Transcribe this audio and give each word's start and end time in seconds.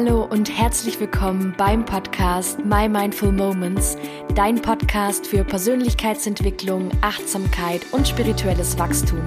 Hallo 0.00 0.22
und 0.22 0.48
herzlich 0.56 1.00
willkommen 1.00 1.54
beim 1.58 1.84
Podcast 1.84 2.64
My 2.64 2.88
Mindful 2.88 3.32
Moments, 3.32 3.96
dein 4.36 4.62
Podcast 4.62 5.26
für 5.26 5.42
Persönlichkeitsentwicklung, 5.42 6.92
Achtsamkeit 7.00 7.84
und 7.90 8.06
spirituelles 8.06 8.78
Wachstum. 8.78 9.20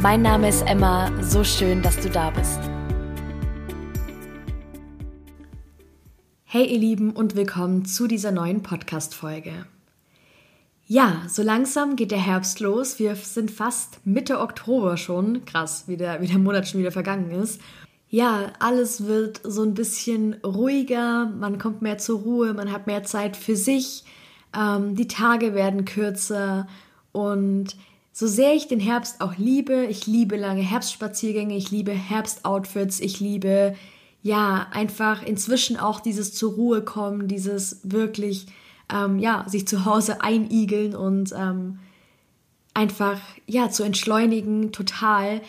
Mein 0.00 0.22
Name 0.22 0.48
ist 0.48 0.62
Emma, 0.62 1.12
so 1.22 1.44
schön, 1.44 1.82
dass 1.82 2.00
du 2.00 2.08
da 2.08 2.30
bist. 2.30 2.58
Hey 6.44 6.64
ihr 6.64 6.78
Lieben 6.78 7.10
und 7.10 7.36
willkommen 7.36 7.84
zu 7.84 8.06
dieser 8.06 8.32
neuen 8.32 8.62
Podcast-Folge. 8.62 9.66
Ja, 10.86 11.24
so 11.28 11.42
langsam 11.42 11.94
geht 11.94 12.10
der 12.10 12.24
Herbst 12.24 12.60
los. 12.60 12.98
Wir 12.98 13.16
sind 13.16 13.50
fast 13.50 14.06
Mitte 14.06 14.40
Oktober 14.40 14.96
schon. 14.96 15.44
Krass, 15.44 15.84
wie 15.88 15.98
der, 15.98 16.22
wie 16.22 16.26
der 16.26 16.38
Monat 16.38 16.66
schon 16.66 16.80
wieder 16.80 16.92
vergangen 16.92 17.30
ist 17.32 17.60
ja, 18.08 18.52
alles 18.58 19.06
wird 19.06 19.40
so 19.42 19.62
ein 19.62 19.74
bisschen 19.74 20.34
ruhiger, 20.44 21.26
man 21.26 21.58
kommt 21.58 21.82
mehr 21.82 21.98
zur 21.98 22.20
Ruhe, 22.20 22.54
man 22.54 22.70
hat 22.70 22.86
mehr 22.86 23.02
Zeit 23.02 23.36
für 23.36 23.56
sich, 23.56 24.04
ähm, 24.56 24.94
die 24.94 25.08
Tage 25.08 25.54
werden 25.54 25.84
kürzer 25.84 26.68
und 27.12 27.76
so 28.12 28.26
sehr 28.26 28.54
ich 28.54 28.68
den 28.68 28.80
Herbst 28.80 29.20
auch 29.20 29.36
liebe, 29.36 29.84
ich 29.86 30.06
liebe 30.06 30.36
lange 30.36 30.62
Herbstspaziergänge, 30.62 31.56
ich 31.56 31.70
liebe 31.70 31.92
Herbstoutfits, 31.92 33.00
ich 33.00 33.20
liebe 33.20 33.74
ja 34.22 34.68
einfach 34.72 35.22
inzwischen 35.22 35.76
auch 35.76 36.00
dieses 36.00 36.32
zur 36.32 36.54
Ruhe 36.54 36.82
kommen, 36.82 37.28
dieses 37.28 37.80
wirklich 37.82 38.46
ähm, 38.92 39.18
ja 39.18 39.44
sich 39.48 39.68
zu 39.68 39.84
Hause 39.84 40.22
einigeln 40.22 40.94
und 40.94 41.34
ähm, 41.36 41.80
einfach 42.72 43.20
ja 43.46 43.68
zu 43.68 43.82
entschleunigen 43.82 44.72
total 44.72 45.42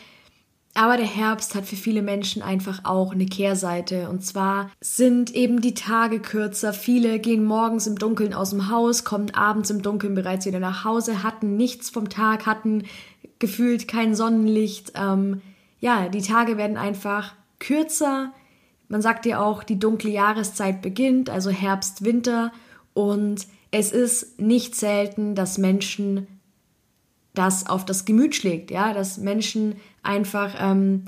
aber 0.77 0.97
der 0.97 1.07
Herbst 1.07 1.55
hat 1.55 1.65
für 1.65 1.75
viele 1.75 2.03
Menschen 2.03 2.43
einfach 2.43 2.85
auch 2.85 3.11
eine 3.11 3.25
Kehrseite. 3.25 4.09
Und 4.09 4.23
zwar 4.23 4.69
sind 4.79 5.33
eben 5.33 5.59
die 5.59 5.73
Tage 5.73 6.19
kürzer. 6.19 6.71
Viele 6.71 7.17
gehen 7.19 7.43
morgens 7.43 7.87
im 7.87 7.97
Dunkeln 7.97 8.33
aus 8.33 8.51
dem 8.51 8.69
Haus, 8.69 9.03
kommen 9.03 9.33
abends 9.33 9.71
im 9.71 9.81
Dunkeln 9.81 10.13
bereits 10.13 10.45
wieder 10.45 10.59
nach 10.59 10.85
Hause, 10.85 11.23
hatten 11.23 11.57
nichts 11.57 11.89
vom 11.89 12.09
Tag, 12.09 12.45
hatten 12.45 12.83
gefühlt 13.39 13.87
kein 13.87 14.13
Sonnenlicht. 14.13 14.93
Ähm, 14.95 15.41
ja, 15.79 16.09
die 16.09 16.21
Tage 16.21 16.57
werden 16.57 16.77
einfach 16.77 17.33
kürzer. 17.59 18.31
Man 18.87 19.01
sagt 19.01 19.25
ja 19.25 19.41
auch, 19.41 19.63
die 19.63 19.79
dunkle 19.79 20.11
Jahreszeit 20.11 20.83
beginnt, 20.83 21.31
also 21.31 21.49
Herbst, 21.49 22.05
Winter. 22.05 22.51
Und 22.93 23.47
es 23.71 23.91
ist 23.91 24.39
nicht 24.39 24.75
selten, 24.75 25.33
dass 25.33 25.57
Menschen 25.57 26.27
das 27.37 27.67
auf 27.67 27.85
das 27.85 28.05
Gemüt 28.05 28.35
schlägt, 28.35 28.71
ja, 28.71 28.93
dass 28.93 29.17
Menschen 29.17 29.75
einfach 30.03 30.55
ähm, 30.59 31.03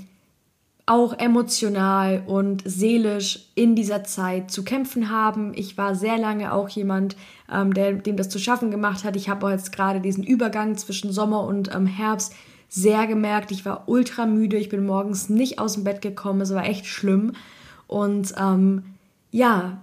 auch 0.85 1.13
emotional 1.19 2.23
und 2.25 2.63
seelisch 2.65 3.47
in 3.53 3.75
dieser 3.75 4.03
Zeit 4.03 4.49
zu 4.49 4.63
kämpfen 4.63 5.11
haben. 5.11 5.53
Ich 5.55 5.77
war 5.77 5.93
sehr 5.93 6.17
lange 6.17 6.51
auch 6.51 6.67
jemand, 6.69 7.15
ähm, 7.51 7.73
der, 7.73 7.93
dem 7.93 8.17
das 8.17 8.29
zu 8.29 8.39
schaffen 8.39 8.71
gemacht 8.71 9.03
hat. 9.03 9.15
Ich 9.15 9.29
habe 9.29 9.51
jetzt 9.51 9.71
gerade 9.71 10.01
diesen 10.01 10.23
Übergang 10.23 10.77
zwischen 10.77 11.11
Sommer 11.11 11.43
und 11.43 11.73
ähm, 11.73 11.85
Herbst 11.85 12.33
sehr 12.69 13.05
gemerkt. 13.05 13.51
Ich 13.51 13.65
war 13.65 13.83
ultra 13.87 14.25
müde. 14.25 14.57
Ich 14.57 14.69
bin 14.69 14.85
morgens 14.85 15.29
nicht 15.29 15.59
aus 15.59 15.73
dem 15.73 15.83
Bett 15.83 16.01
gekommen. 16.01 16.41
Es 16.41 16.53
war 16.53 16.65
echt 16.65 16.87
schlimm. 16.87 17.33
Und 17.85 18.33
ähm, 18.39 18.83
ja, 19.31 19.79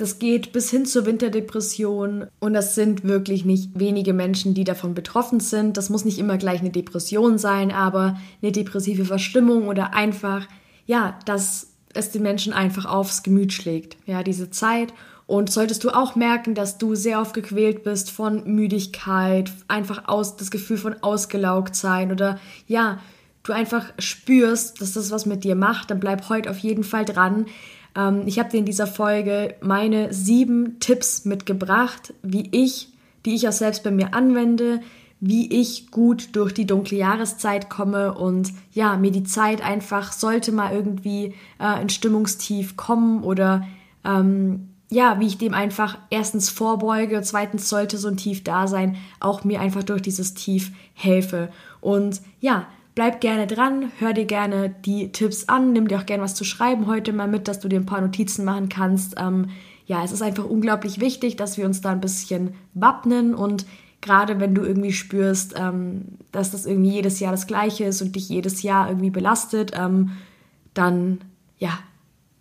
das 0.00 0.18
geht 0.18 0.52
bis 0.52 0.70
hin 0.70 0.86
zur 0.86 1.04
Winterdepression 1.04 2.26
und 2.38 2.54
das 2.54 2.74
sind 2.74 3.04
wirklich 3.04 3.44
nicht 3.44 3.78
wenige 3.78 4.14
Menschen, 4.14 4.54
die 4.54 4.64
davon 4.64 4.94
betroffen 4.94 5.40
sind. 5.40 5.76
Das 5.76 5.90
muss 5.90 6.04
nicht 6.04 6.18
immer 6.18 6.38
gleich 6.38 6.60
eine 6.60 6.70
Depression 6.70 7.36
sein, 7.36 7.70
aber 7.70 8.18
eine 8.40 8.52
depressive 8.52 9.04
Verstimmung 9.04 9.68
oder 9.68 9.92
einfach, 9.92 10.48
ja, 10.86 11.18
dass 11.26 11.74
es 11.92 12.10
den 12.10 12.22
Menschen 12.22 12.52
einfach 12.52 12.86
aufs 12.86 13.22
Gemüt 13.22 13.52
schlägt. 13.52 13.96
Ja, 14.06 14.22
diese 14.22 14.50
Zeit. 14.50 14.94
Und 15.26 15.50
solltest 15.50 15.84
du 15.84 15.90
auch 15.90 16.16
merken, 16.16 16.54
dass 16.54 16.78
du 16.78 16.94
sehr 16.94 17.20
oft 17.20 17.34
gequält 17.34 17.84
bist 17.84 18.10
von 18.10 18.44
Müdigkeit, 18.44 19.52
einfach 19.68 20.08
aus, 20.08 20.36
das 20.36 20.50
Gefühl 20.50 20.78
von 20.78 21.02
ausgelaugt 21.02 21.76
sein 21.76 22.10
oder 22.10 22.40
ja, 22.66 23.00
du 23.42 23.52
einfach 23.52 23.84
spürst, 23.98 24.80
dass 24.80 24.92
das 24.92 25.10
was 25.10 25.26
mit 25.26 25.44
dir 25.44 25.54
macht, 25.54 25.90
dann 25.90 26.00
bleib 26.00 26.28
heute 26.28 26.50
auf 26.50 26.58
jeden 26.58 26.84
Fall 26.84 27.04
dran. 27.04 27.46
Ähm, 27.96 28.22
ich 28.26 28.38
habe 28.38 28.50
dir 28.50 28.58
in 28.58 28.64
dieser 28.64 28.86
Folge 28.86 29.54
meine 29.60 30.12
sieben 30.12 30.78
Tipps 30.80 31.24
mitgebracht, 31.24 32.14
wie 32.22 32.48
ich, 32.52 32.92
die 33.24 33.34
ich 33.34 33.48
auch 33.48 33.52
selbst 33.52 33.84
bei 33.84 33.90
mir 33.90 34.14
anwende, 34.14 34.80
wie 35.20 35.60
ich 35.60 35.90
gut 35.90 36.34
durch 36.34 36.52
die 36.52 36.66
dunkle 36.66 36.96
Jahreszeit 36.96 37.68
komme 37.68 38.14
und 38.14 38.52
ja, 38.72 38.96
mir 38.96 39.10
die 39.10 39.24
Zeit 39.24 39.62
einfach, 39.62 40.12
sollte 40.12 40.50
mal 40.50 40.72
irgendwie 40.72 41.34
äh, 41.58 41.64
ein 41.64 41.90
Stimmungstief 41.90 42.76
kommen 42.76 43.22
oder 43.22 43.66
ähm, 44.02 44.70
ja, 44.90 45.20
wie 45.20 45.26
ich 45.26 45.38
dem 45.38 45.54
einfach 45.54 45.98
erstens 46.10 46.50
vorbeuge, 46.50 47.20
zweitens 47.22 47.68
sollte 47.68 47.96
so 47.96 48.08
ein 48.08 48.16
Tief 48.16 48.42
da 48.42 48.66
sein, 48.66 48.96
auch 49.20 49.44
mir 49.44 49.60
einfach 49.60 49.84
durch 49.84 50.02
dieses 50.02 50.34
Tief 50.34 50.72
helfe. 50.94 51.50
Und 51.80 52.22
ja, 52.40 52.66
Bleib 52.94 53.20
gerne 53.20 53.46
dran, 53.46 53.92
hör 53.98 54.12
dir 54.12 54.24
gerne 54.24 54.74
die 54.84 55.12
Tipps 55.12 55.48
an, 55.48 55.72
nimm 55.72 55.88
dir 55.88 55.98
auch 55.98 56.06
gerne 56.06 56.22
was 56.22 56.34
zu 56.34 56.44
schreiben 56.44 56.86
heute 56.86 57.12
mal 57.12 57.28
mit, 57.28 57.46
dass 57.46 57.60
du 57.60 57.68
dir 57.68 57.78
ein 57.78 57.86
paar 57.86 58.00
Notizen 58.00 58.44
machen 58.44 58.68
kannst. 58.68 59.14
Ähm, 59.18 59.50
ja, 59.86 60.04
es 60.04 60.12
ist 60.12 60.22
einfach 60.22 60.44
unglaublich 60.44 61.00
wichtig, 61.00 61.36
dass 61.36 61.56
wir 61.56 61.66
uns 61.66 61.80
da 61.80 61.90
ein 61.90 62.00
bisschen 62.00 62.54
wappnen 62.74 63.34
und 63.34 63.66
gerade 64.00 64.40
wenn 64.40 64.54
du 64.54 64.62
irgendwie 64.62 64.92
spürst, 64.92 65.54
ähm, 65.56 66.02
dass 66.32 66.50
das 66.50 66.66
irgendwie 66.66 66.90
jedes 66.90 67.20
Jahr 67.20 67.32
das 67.32 67.46
Gleiche 67.46 67.84
ist 67.84 68.02
und 68.02 68.16
dich 68.16 68.28
jedes 68.28 68.62
Jahr 68.62 68.88
irgendwie 68.88 69.10
belastet, 69.10 69.72
ähm, 69.74 70.12
dann 70.74 71.20
ja, 71.58 71.78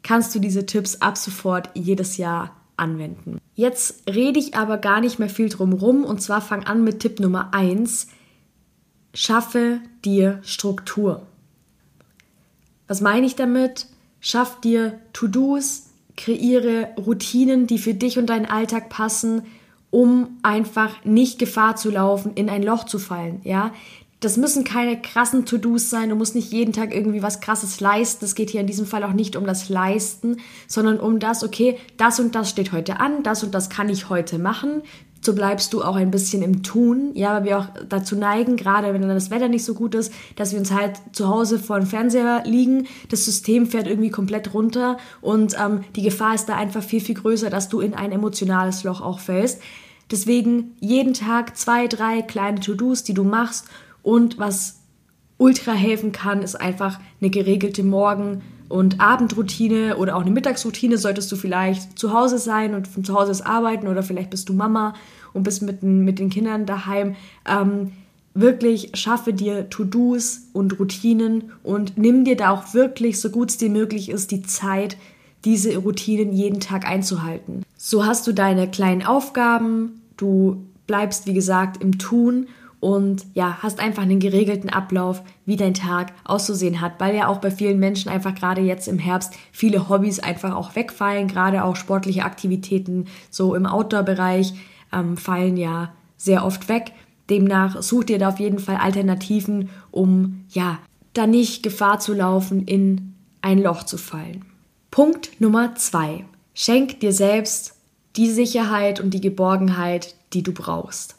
kannst 0.03 0.33
du 0.33 0.39
diese 0.39 0.65
Tipps 0.65 0.97
ab 1.01 1.17
sofort 1.17 1.69
jedes 1.73 2.17
Jahr 2.17 2.55
anwenden. 2.77 3.39
Jetzt 3.55 4.03
rede 4.09 4.39
ich 4.39 4.55
aber 4.55 4.77
gar 4.77 5.01
nicht 5.01 5.19
mehr 5.19 5.29
viel 5.29 5.49
drum 5.49 5.73
rum 5.73 6.05
und 6.05 6.21
zwar 6.21 6.41
fang 6.41 6.63
an 6.63 6.83
mit 6.83 7.01
Tipp 7.01 7.19
Nummer 7.19 7.53
1 7.53 8.07
schaffe 9.13 9.79
dir 10.05 10.39
Struktur. 10.43 11.25
Was 12.87 13.01
meine 13.01 13.25
ich 13.25 13.35
damit? 13.35 13.87
Schaff 14.19 14.59
dir 14.61 14.99
To-Dos, 15.13 15.87
kreiere 16.17 16.89
Routinen, 16.97 17.67
die 17.67 17.77
für 17.77 17.93
dich 17.93 18.17
und 18.17 18.27
deinen 18.27 18.45
Alltag 18.45 18.89
passen, 18.89 19.43
um 19.91 20.39
einfach 20.43 21.03
nicht 21.05 21.39
Gefahr 21.39 21.75
zu 21.75 21.89
laufen, 21.89 22.33
in 22.35 22.49
ein 22.49 22.63
Loch 22.63 22.83
zu 22.83 22.99
fallen, 22.99 23.41
ja? 23.43 23.71
Das 24.21 24.35
müssen 24.35 24.65
keine 24.65 25.01
krassen 25.01 25.45
To-Dos 25.45 25.89
sein. 25.89 26.09
Du 26.09 26.15
musst 26.15 26.35
nicht 26.35 26.51
jeden 26.51 26.73
Tag 26.73 26.93
irgendwie 26.93 27.23
was 27.23 27.39
krasses 27.39 27.79
leisten. 27.79 28.25
Es 28.25 28.35
geht 28.35 28.49
hier 28.49 28.59
in 28.59 28.67
diesem 28.67 28.85
Fall 28.85 29.05
auch 29.05 29.13
nicht 29.13 29.37
um 29.37 29.45
das 29.45 29.69
Leisten, 29.69 30.41
sondern 30.67 30.99
um 30.99 31.19
das, 31.19 31.41
okay, 31.41 31.77
das 31.95 32.19
und 32.19 32.35
das 32.35 32.49
steht 32.49 32.73
heute 32.73 32.99
an, 32.99 33.23
das 33.23 33.45
und 33.45 33.55
das 33.55 33.69
kann 33.69 33.87
ich 33.87 34.09
heute 34.09 34.37
machen 34.37 34.81
so 35.21 35.33
bleibst 35.33 35.73
du 35.73 35.83
auch 35.83 35.95
ein 35.95 36.11
bisschen 36.11 36.41
im 36.41 36.63
Tun, 36.63 37.11
ja, 37.13 37.35
weil 37.35 37.43
wir 37.43 37.59
auch 37.59 37.67
dazu 37.87 38.15
neigen, 38.15 38.55
gerade 38.55 38.93
wenn 38.93 39.01
dann 39.01 39.09
das 39.09 39.31
Wetter 39.31 39.49
nicht 39.49 39.65
so 39.65 39.73
gut 39.73 39.95
ist, 39.95 40.13
dass 40.35 40.51
wir 40.53 40.59
uns 40.59 40.71
halt 40.71 40.93
zu 41.11 41.27
Hause 41.27 41.59
vor 41.59 41.79
dem 41.79 41.87
Fernseher 41.87 42.43
liegen, 42.45 42.87
das 43.09 43.25
System 43.25 43.67
fährt 43.67 43.87
irgendwie 43.87 44.11
komplett 44.11 44.53
runter 44.53 44.97
und 45.21 45.55
ähm, 45.59 45.83
die 45.95 46.03
Gefahr 46.03 46.35
ist 46.35 46.47
da 46.47 46.55
einfach 46.55 46.83
viel, 46.83 47.01
viel 47.01 47.15
größer, 47.15 47.49
dass 47.49 47.69
du 47.69 47.81
in 47.81 47.93
ein 47.93 48.11
emotionales 48.11 48.83
Loch 48.83 49.01
auch 49.01 49.19
fällst. 49.19 49.61
Deswegen 50.09 50.75
jeden 50.79 51.13
Tag 51.13 51.57
zwei, 51.57 51.87
drei 51.87 52.21
kleine 52.21 52.59
To-Dos, 52.59 53.03
die 53.03 53.13
du 53.13 53.23
machst 53.23 53.65
und 54.01 54.39
was 54.39 54.79
ultra 55.37 55.73
helfen 55.73 56.11
kann, 56.11 56.41
ist 56.41 56.55
einfach 56.55 56.99
eine 57.21 57.29
geregelte 57.29 57.83
Morgen- 57.83 58.41
und 58.69 59.01
Abendroutine 59.01 59.97
oder 59.97 60.15
auch 60.15 60.21
eine 60.21 60.31
Mittagsroutine 60.31 60.97
solltest 60.97 61.31
du 61.31 61.35
vielleicht 61.35 61.97
zu 61.97 62.13
Hause 62.13 62.37
sein 62.37 62.75
und 62.75 62.87
von 62.87 63.03
zu 63.03 63.15
Hause 63.15 63.31
aus 63.31 63.41
arbeiten 63.41 63.87
oder 63.87 64.03
vielleicht 64.03 64.29
bist 64.29 64.47
du 64.47 64.53
Mama 64.53 64.93
und 65.33 65.43
bist 65.43 65.63
mit, 65.63 65.83
mit 65.83 66.19
den 66.19 66.29
Kindern 66.29 66.65
daheim. 66.65 67.15
Ähm, 67.47 67.91
wirklich 68.35 68.91
schaffe 68.93 69.33
dir 69.33 69.69
To-Dos 69.69 70.49
und 70.53 70.79
Routinen 70.79 71.51
und 71.63 71.97
nimm 71.97 72.23
dir 72.23 72.37
da 72.37 72.51
auch 72.51 72.73
wirklich, 72.73 73.19
so 73.19 73.29
gut 73.29 73.49
es 73.49 73.57
dir 73.57 73.69
möglich 73.69 74.09
ist, 74.09 74.31
die 74.31 74.43
Zeit, 74.43 74.97
diese 75.45 75.75
Routinen 75.77 76.31
jeden 76.33 76.59
Tag 76.59 76.87
einzuhalten. 76.87 77.63
So 77.75 78.05
hast 78.05 78.27
du 78.27 78.33
deine 78.33 78.69
kleinen 78.69 79.03
Aufgaben, 79.03 80.01
du 80.17 80.63
bleibst, 80.85 81.25
wie 81.25 81.33
gesagt, 81.33 81.81
im 81.81 81.97
Tun 81.97 82.47
und 82.79 83.25
ja, 83.33 83.57
hast 83.61 83.79
einfach 83.79 84.03
einen 84.03 84.19
geregelten 84.19 84.69
Ablauf, 84.69 85.21
wie 85.45 85.57
dein 85.57 85.73
Tag 85.73 86.13
auszusehen 86.23 86.79
hat, 86.81 86.93
weil 86.99 87.15
ja 87.15 87.27
auch 87.27 87.39
bei 87.39 87.51
vielen 87.51 87.79
Menschen 87.79 88.09
einfach 88.09 88.35
gerade 88.35 88.61
jetzt 88.61 88.87
im 88.87 88.99
Herbst 88.99 89.33
viele 89.51 89.89
Hobbys 89.89 90.19
einfach 90.19 90.55
auch 90.55 90.75
wegfallen, 90.75 91.27
gerade 91.27 91.63
auch 91.63 91.75
sportliche 91.75 92.23
Aktivitäten 92.23 93.07
so 93.29 93.55
im 93.55 93.65
Outdoor-Bereich 93.65 94.53
ähm, 94.93 95.17
fallen 95.17 95.57
ja 95.57 95.93
sehr 96.17 96.45
oft 96.45 96.69
weg. 96.69 96.93
Demnach 97.29 97.81
such 97.81 98.05
dir 98.05 98.17
da 98.17 98.29
auf 98.29 98.39
jeden 98.39 98.59
Fall 98.59 98.77
Alternativen, 98.77 99.69
um 99.91 100.45
ja, 100.49 100.79
da 101.13 101.27
nicht 101.27 101.63
Gefahr 101.63 101.99
zu 101.99 102.13
laufen, 102.13 102.65
in 102.65 103.13
ein 103.41 103.61
Loch 103.61 103.83
zu 103.83 103.97
fallen. 103.97 104.45
Punkt 104.89 105.39
Nummer 105.39 105.75
zwei. 105.75 106.25
Schenk 106.53 106.99
dir 107.01 107.13
selbst 107.13 107.75
die 108.15 108.29
Sicherheit 108.29 108.99
und 108.99 109.13
die 109.13 109.21
Geborgenheit, 109.21 110.15
die 110.33 110.43
du 110.43 110.51
brauchst. 110.51 111.15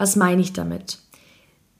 Was 0.00 0.16
meine 0.16 0.40
ich 0.40 0.54
damit? 0.54 0.98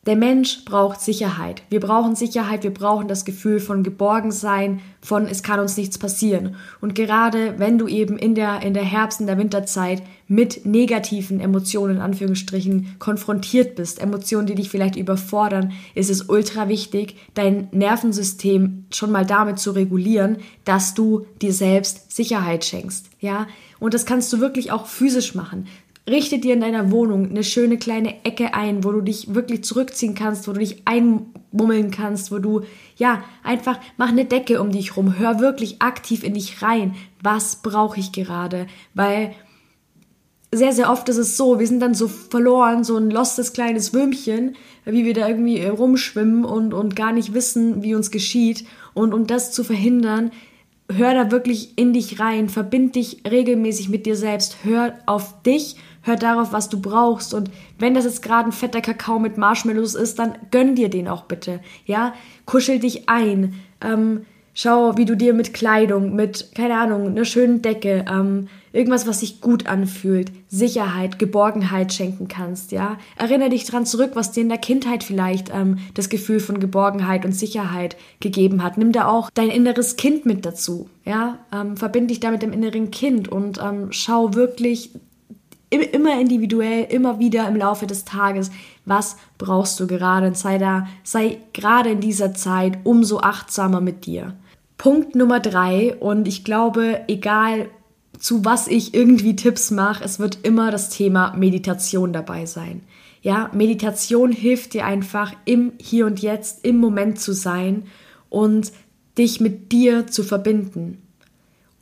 der 0.06 0.17
Mensch 0.17 0.64
braucht 0.64 1.00
Sicherheit. 1.02 1.62
Wir 1.69 1.81
brauchen 1.81 2.17
Sicherheit, 2.17 2.62
wir 2.62 2.72
brauchen 2.72 3.06
das 3.06 3.26
Gefühl 3.26 3.61
von 3.61 3.82
Geborgensein, 3.82 4.81
von 5.02 5.26
es 5.26 5.43
kann 5.43 5.61
uns 5.61 5.76
nichts 5.76 5.99
passieren. 5.99 6.56
Und 6.81 6.94
gerade 6.94 7.58
wenn 7.58 7.76
du 7.76 7.87
eben 7.87 8.17
in 8.17 8.34
der, 8.34 8.62
in 8.62 8.72
der 8.72 8.82
Herbst- 8.82 9.20
und 9.20 9.26
der 9.26 9.37
Winterzeit 9.37 10.02
mit 10.26 10.64
negativen 10.64 11.38
Emotionen, 11.38 11.96
in 11.96 12.02
Anführungsstrichen, 12.02 12.96
konfrontiert 12.99 13.76
bist, 13.76 14.00
Emotionen, 14.00 14.46
die 14.46 14.55
dich 14.55 14.70
vielleicht 14.70 14.96
überfordern, 14.96 15.72
ist 15.94 16.11
es 16.11 16.22
ultra 16.22 16.69
wichtig, 16.69 17.17
dein 17.34 17.69
Nervensystem 17.70 18.87
schon 18.90 19.12
mal 19.12 19.26
damit 19.26 19.58
zu 19.58 19.72
regulieren, 19.72 20.38
dass 20.64 20.94
du 20.94 21.26
dir 21.43 21.52
selbst 21.52 22.12
Sicherheit 22.12 22.64
schenkst. 22.64 23.11
Ja, 23.20 23.46
und 23.81 23.93
das 23.93 24.06
kannst 24.06 24.32
du 24.32 24.40
wirklich 24.40 24.72
auch 24.72 24.87
physisch 24.87 25.34
machen. 25.34 25.67
Richte 26.08 26.38
dir 26.38 26.55
in 26.55 26.61
deiner 26.61 26.91
Wohnung 26.91 27.31
eine 27.31 27.44
schöne 27.44 27.79
kleine 27.79 28.25
Ecke 28.25 28.55
ein, 28.55 28.85
wo 28.85 28.91
du 28.91 29.00
dich 29.00 29.35
wirklich 29.35 29.64
zurückziehen 29.64 30.14
kannst, 30.14 30.49
wo 30.49 30.52
du 30.52 30.61
dich 30.61 30.82
einmummeln 30.87 31.91
kannst, 31.91 32.32
wo 32.32 32.38
du, 32.38 32.62
ja, 32.97 33.23
einfach 33.44 33.79
mach 33.97 34.08
eine 34.08 34.25
Decke 34.25 34.61
um 34.61 34.73
dich 34.73 34.97
rum. 34.97 35.19
Hör 35.19 35.41
wirklich 35.41 35.82
aktiv 35.82 36.25
in 36.25 36.35
dich 36.35 36.62
rein. 36.62 36.94
Was 37.23 37.56
brauche 37.56 38.00
ich 38.00 38.12
gerade? 38.12 38.67
Weil 38.94 39.35
sehr, 40.52 40.73
sehr 40.73 40.91
oft 40.91 41.08
ist 41.08 41.17
es 41.17 41.37
so, 41.37 41.61
wir 41.61 41.67
sind 41.67 41.81
dann 41.81 41.94
so 41.94 42.08
verloren, 42.08 42.82
so 42.82 42.96
ein 42.96 43.11
lostes 43.11 43.53
kleines 43.53 43.94
Würmchen, 43.94 44.56
wie 44.85 45.05
wir 45.05 45.14
da 45.14 45.29
irgendwie 45.29 45.64
rumschwimmen 45.64 46.44
und, 46.44 46.75
und 46.75 46.96
gar 46.96 47.12
nicht 47.12 47.35
wissen, 47.35 47.82
wie 47.85 47.94
uns 47.94 48.11
geschieht. 48.11 48.64
Und 48.93 49.14
um 49.14 49.29
das 49.29 49.53
zu 49.53 49.62
verhindern, 49.62 50.32
hör 50.91 51.14
da 51.14 51.31
wirklich 51.31 51.79
in 51.79 51.93
dich 51.93 52.19
rein, 52.19 52.49
verbind 52.49 52.96
dich 52.96 53.23
regelmäßig 53.31 53.91
mit 53.91 54.06
dir 54.06 54.17
selbst, 54.17 54.64
hör 54.64 54.99
auf 55.06 55.41
dich 55.43 55.76
hör 56.02 56.17
darauf, 56.17 56.52
was 56.52 56.69
du 56.69 56.81
brauchst. 56.81 57.35
Und 57.35 57.50
wenn 57.79 57.94
das 57.94 58.05
jetzt 58.05 58.23
gerade 58.23 58.49
ein 58.49 58.52
fetter 58.52 58.81
Kakao 58.81 59.19
mit 59.19 59.38
Marshmallows 59.38 59.94
ist, 59.94 60.19
dann 60.19 60.35
gönn 60.50 60.75
dir 60.75 60.88
den 60.88 61.08
auch 61.08 61.25
bitte. 61.25 61.61
Ja, 61.87 62.14
kuschel 62.47 62.79
dich 62.79 63.08
ein. 63.08 63.55
Ähm, 63.81 64.26
schau, 64.55 64.97
wie 64.97 65.05
du 65.05 65.17
dir 65.17 65.35
mit 65.35 65.55
Kleidung, 65.55 66.14
mit, 66.14 66.55
keine 66.55 66.79
Ahnung, 66.79 67.06
einer 67.06 67.25
schönen 67.25 67.62
Decke, 67.62 68.05
ähm, 68.11 68.49
irgendwas, 68.73 69.06
was 69.06 69.20
sich 69.20 69.41
gut 69.41 69.67
anfühlt, 69.67 70.31
Sicherheit, 70.49 71.19
Geborgenheit 71.19 71.93
schenken 71.93 72.29
kannst, 72.29 72.73
ja. 72.73 72.99
Erinnere 73.17 73.50
dich 73.50 73.64
dran 73.64 73.87
zurück, 73.87 74.12
was 74.14 74.32
dir 74.32 74.43
in 74.43 74.49
der 74.49 74.58
Kindheit 74.58 75.03
vielleicht 75.03 75.50
ähm, 75.53 75.79
das 75.94 76.08
Gefühl 76.08 76.41
von 76.41 76.61
Geborgenheit 76.61 77.25
und 77.25 77.32
Sicherheit 77.32 77.96
gegeben 78.20 78.62
hat. 78.62 78.79
Nimm 78.79 78.93
da 78.93 79.08
auch 79.08 79.31
dein 79.31 79.49
inneres 79.49 79.96
Kind 79.96 80.26
mit 80.26 80.44
dazu, 80.44 80.88
ja. 81.05 81.38
Ähm, 81.53 81.76
verbind 81.76 82.11
dich 82.11 82.20
da 82.20 82.31
mit 82.31 82.43
dem 82.43 82.53
inneren 82.53 82.91
Kind 82.91 83.29
und 83.29 83.61
ähm, 83.62 83.88
schau 83.91 84.35
wirklich 84.35 84.91
immer 85.70 86.20
individuell, 86.20 86.84
immer 86.90 87.19
wieder 87.19 87.49
im 87.49 87.56
Laufe 87.56 87.87
des 87.87 88.05
Tages, 88.05 88.50
was 88.84 89.17
brauchst 89.38 89.78
du 89.78 89.87
gerade 89.87 90.26
und 90.26 90.37
sei 90.37 90.58
da, 90.58 90.88
sei 91.05 91.38
gerade 91.52 91.90
in 91.90 92.00
dieser 92.00 92.34
Zeit 92.34 92.78
umso 92.84 93.20
achtsamer 93.20 93.81
mit 93.81 94.06
dir. 94.06 94.34
Punkt 94.76 95.14
Nummer 95.14 95.40
drei 95.40 95.94
und 95.96 96.26
ich 96.26 96.43
glaube, 96.44 97.02
egal 97.06 97.69
zu 98.19 98.44
was 98.44 98.67
ich 98.69 98.94
irgendwie 98.94 99.37
Tipps 99.37 99.70
mache, 99.70 100.05
es 100.05 100.19
wird 100.19 100.38
immer 100.43 100.70
das 100.70 100.90
Thema 100.90 101.34
Meditation 101.37 102.12
dabei 102.12 102.46
sein. 102.46 102.82
Ja, 103.22 103.50
Meditation 103.52 104.32
hilft 104.32 104.75
dir 104.75 104.87
einfach 104.87 105.34
im 105.44 105.72
Hier 105.78 106.06
und 106.06 106.20
Jetzt, 106.20 106.64
im 106.64 106.78
Moment 106.78 107.20
zu 107.20 107.32
sein 107.32 107.84
und 108.28 108.72
dich 109.19 109.40
mit 109.40 109.72
dir 109.72 110.06
zu 110.06 110.22
verbinden, 110.22 111.02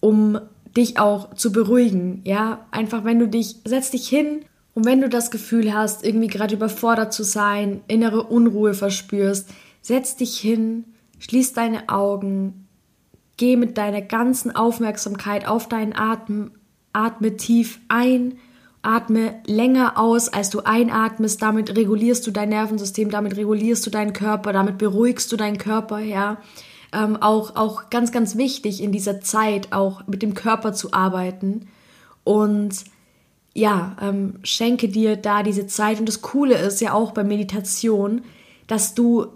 um 0.00 0.40
dich 0.76 0.98
auch 0.98 1.34
zu 1.34 1.52
beruhigen, 1.52 2.20
ja, 2.24 2.66
einfach 2.70 3.04
wenn 3.04 3.18
du 3.18 3.28
dich, 3.28 3.56
setz 3.64 3.90
dich 3.90 4.08
hin 4.08 4.40
und 4.74 4.84
wenn 4.84 5.00
du 5.00 5.08
das 5.08 5.30
Gefühl 5.30 5.74
hast, 5.74 6.04
irgendwie 6.04 6.28
gerade 6.28 6.54
überfordert 6.54 7.12
zu 7.12 7.24
sein, 7.24 7.80
innere 7.88 8.22
Unruhe 8.24 8.74
verspürst, 8.74 9.48
setz 9.82 10.16
dich 10.16 10.38
hin, 10.38 10.84
schließ 11.18 11.52
deine 11.52 11.88
Augen, 11.88 12.68
geh 13.36 13.56
mit 13.56 13.78
deiner 13.78 14.02
ganzen 14.02 14.54
Aufmerksamkeit 14.54 15.46
auf 15.46 15.68
deinen 15.68 15.96
Atem, 15.96 16.52
atme 16.92 17.36
tief 17.36 17.80
ein, 17.88 18.38
atme 18.82 19.34
länger 19.46 19.98
aus, 19.98 20.28
als 20.28 20.50
du 20.50 20.60
einatmest, 20.60 21.42
damit 21.42 21.76
regulierst 21.76 22.26
du 22.26 22.30
dein 22.30 22.50
Nervensystem, 22.50 23.10
damit 23.10 23.36
regulierst 23.36 23.84
du 23.86 23.90
deinen 23.90 24.12
Körper, 24.12 24.52
damit 24.52 24.78
beruhigst 24.78 25.32
du 25.32 25.36
deinen 25.36 25.58
Körper, 25.58 25.98
ja 25.98 26.38
ähm, 26.92 27.16
auch, 27.16 27.56
auch 27.56 27.90
ganz, 27.90 28.12
ganz 28.12 28.36
wichtig 28.36 28.82
in 28.82 28.92
dieser 28.92 29.20
Zeit 29.20 29.72
auch 29.72 30.06
mit 30.06 30.22
dem 30.22 30.34
Körper 30.34 30.72
zu 30.72 30.92
arbeiten. 30.92 31.68
Und 32.24 32.84
ja, 33.54 33.96
ähm, 34.00 34.34
schenke 34.42 34.88
dir 34.88 35.16
da 35.16 35.42
diese 35.42 35.66
Zeit. 35.66 36.00
Und 36.00 36.08
das 36.08 36.22
Coole 36.22 36.56
ist 36.56 36.80
ja 36.80 36.92
auch 36.92 37.12
bei 37.12 37.24
Meditation, 37.24 38.22
dass 38.66 38.94
du 38.94 39.26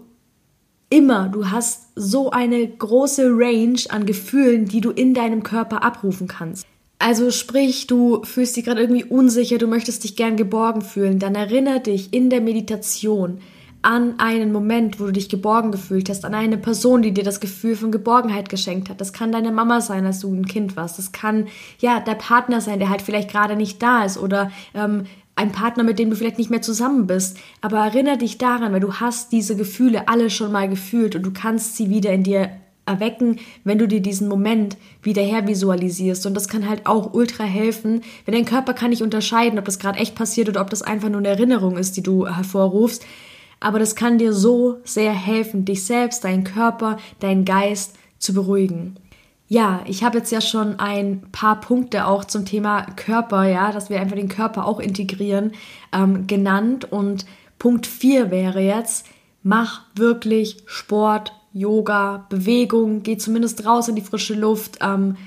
immer, 0.89 1.29
du 1.29 1.49
hast 1.49 1.89
so 1.95 2.31
eine 2.31 2.67
große 2.67 3.29
Range 3.31 3.79
an 3.89 4.05
Gefühlen, 4.05 4.65
die 4.65 4.81
du 4.81 4.91
in 4.91 5.13
deinem 5.13 5.43
Körper 5.43 5.83
abrufen 5.83 6.27
kannst. 6.27 6.65
Also 6.99 7.31
sprich, 7.31 7.87
du 7.87 8.23
fühlst 8.23 8.55
dich 8.55 8.63
gerade 8.63 8.79
irgendwie 8.79 9.03
unsicher, 9.03 9.57
du 9.57 9.67
möchtest 9.67 10.03
dich 10.03 10.15
gern 10.15 10.37
geborgen 10.37 10.81
fühlen, 10.81 11.19
dann 11.19 11.35
erinnere 11.35 11.81
dich 11.81 12.13
in 12.13 12.29
der 12.29 12.39
Meditation 12.39 13.39
an 13.83 14.15
einen 14.17 14.53
Moment, 14.53 14.99
wo 14.99 15.05
du 15.05 15.11
dich 15.11 15.27
geborgen 15.27 15.71
gefühlt 15.71 16.09
hast, 16.09 16.23
an 16.23 16.33
eine 16.33 16.57
Person, 16.57 17.01
die 17.01 17.13
dir 17.13 17.23
das 17.23 17.41
Gefühl 17.41 17.75
von 17.75 17.91
Geborgenheit 17.91 18.47
geschenkt 18.47 18.89
hat. 18.89 19.01
Das 19.01 19.11
kann 19.11 19.33
deine 19.33 19.51
Mama 19.51 19.81
sein, 19.81 20.05
als 20.05 20.21
du 20.21 20.33
ein 20.33 20.45
Kind 20.45 20.77
warst. 20.77 20.97
Das 20.97 21.11
kann 21.11 21.47
ja 21.79 21.99
der 21.99 22.15
Partner 22.15 22.61
sein, 22.61 22.79
der 22.79 22.89
halt 22.89 23.01
vielleicht 23.01 23.29
gerade 23.29 23.57
nicht 23.57 23.83
da 23.83 24.05
ist 24.05 24.17
oder 24.17 24.51
ähm, 24.73 25.03
ein 25.35 25.51
Partner, 25.51 25.83
mit 25.83 25.99
dem 25.99 26.09
du 26.09 26.15
vielleicht 26.15 26.37
nicht 26.37 26.49
mehr 26.49 26.61
zusammen 26.61 27.07
bist. 27.07 27.37
Aber 27.59 27.79
erinnere 27.79 28.17
dich 28.17 28.37
daran, 28.37 28.71
weil 28.71 28.79
du 28.79 28.93
hast 28.93 29.33
diese 29.33 29.57
Gefühle 29.57 30.07
alle 30.07 30.29
schon 30.29 30.53
mal 30.53 30.69
gefühlt 30.69 31.15
und 31.15 31.23
du 31.23 31.33
kannst 31.33 31.75
sie 31.75 31.89
wieder 31.89 32.13
in 32.13 32.23
dir 32.23 32.51
erwecken, 32.85 33.39
wenn 33.65 33.79
du 33.79 33.87
dir 33.87 34.01
diesen 34.01 34.29
Moment 34.29 34.77
wieder 35.01 35.21
hervisualisierst. 35.21 36.25
Und 36.25 36.35
das 36.35 36.47
kann 36.47 36.69
halt 36.69 36.85
auch 36.85 37.13
ultra 37.13 37.43
helfen, 37.43 38.01
wenn 38.25 38.33
dein 38.33 38.45
Körper 38.45 38.73
kann 38.73 38.91
nicht 38.91 39.01
unterscheiden, 39.01 39.59
ob 39.59 39.65
das 39.65 39.79
gerade 39.79 39.99
echt 39.99 40.15
passiert 40.15 40.47
oder 40.47 40.61
ob 40.61 40.69
das 40.69 40.81
einfach 40.81 41.09
nur 41.09 41.19
eine 41.19 41.29
Erinnerung 41.29 41.77
ist, 41.77 41.97
die 41.97 42.03
du 42.03 42.27
hervorrufst 42.27 43.05
aber 43.63 43.79
das 43.79 43.95
kann 43.95 44.17
dir 44.17 44.33
so 44.33 44.79
sehr 44.83 45.13
helfen, 45.13 45.65
dich 45.65 45.85
selbst, 45.85 46.23
deinen 46.23 46.43
Körper, 46.43 46.97
deinen 47.19 47.45
Geist 47.45 47.95
zu 48.19 48.33
beruhigen. 48.33 48.95
Ja, 49.47 49.81
ich 49.85 50.03
habe 50.03 50.17
jetzt 50.17 50.31
ja 50.31 50.41
schon 50.41 50.79
ein 50.79 51.21
paar 51.31 51.59
Punkte 51.61 52.07
auch 52.07 52.25
zum 52.25 52.45
Thema 52.45 52.85
Körper, 52.95 53.45
ja, 53.45 53.71
dass 53.71 53.89
wir 53.89 54.01
einfach 54.01 54.15
den 54.15 54.29
Körper 54.29 54.65
auch 54.65 54.79
integrieren, 54.79 55.51
ähm, 55.91 56.27
genannt. 56.27 56.91
Und 56.91 57.25
Punkt 57.59 57.85
4 57.85 58.31
wäre 58.31 58.61
jetzt, 58.61 59.05
mach 59.43 59.81
wirklich 59.95 60.57
Sport, 60.65 61.33
Yoga, 61.53 62.25
Bewegung, 62.29 63.03
geh 63.03 63.17
zumindest 63.17 63.65
raus 63.65 63.87
in 63.87 63.95
die 63.95 64.01
frische 64.01 64.33
Luft, 64.33 64.79
ähm, 64.81 65.17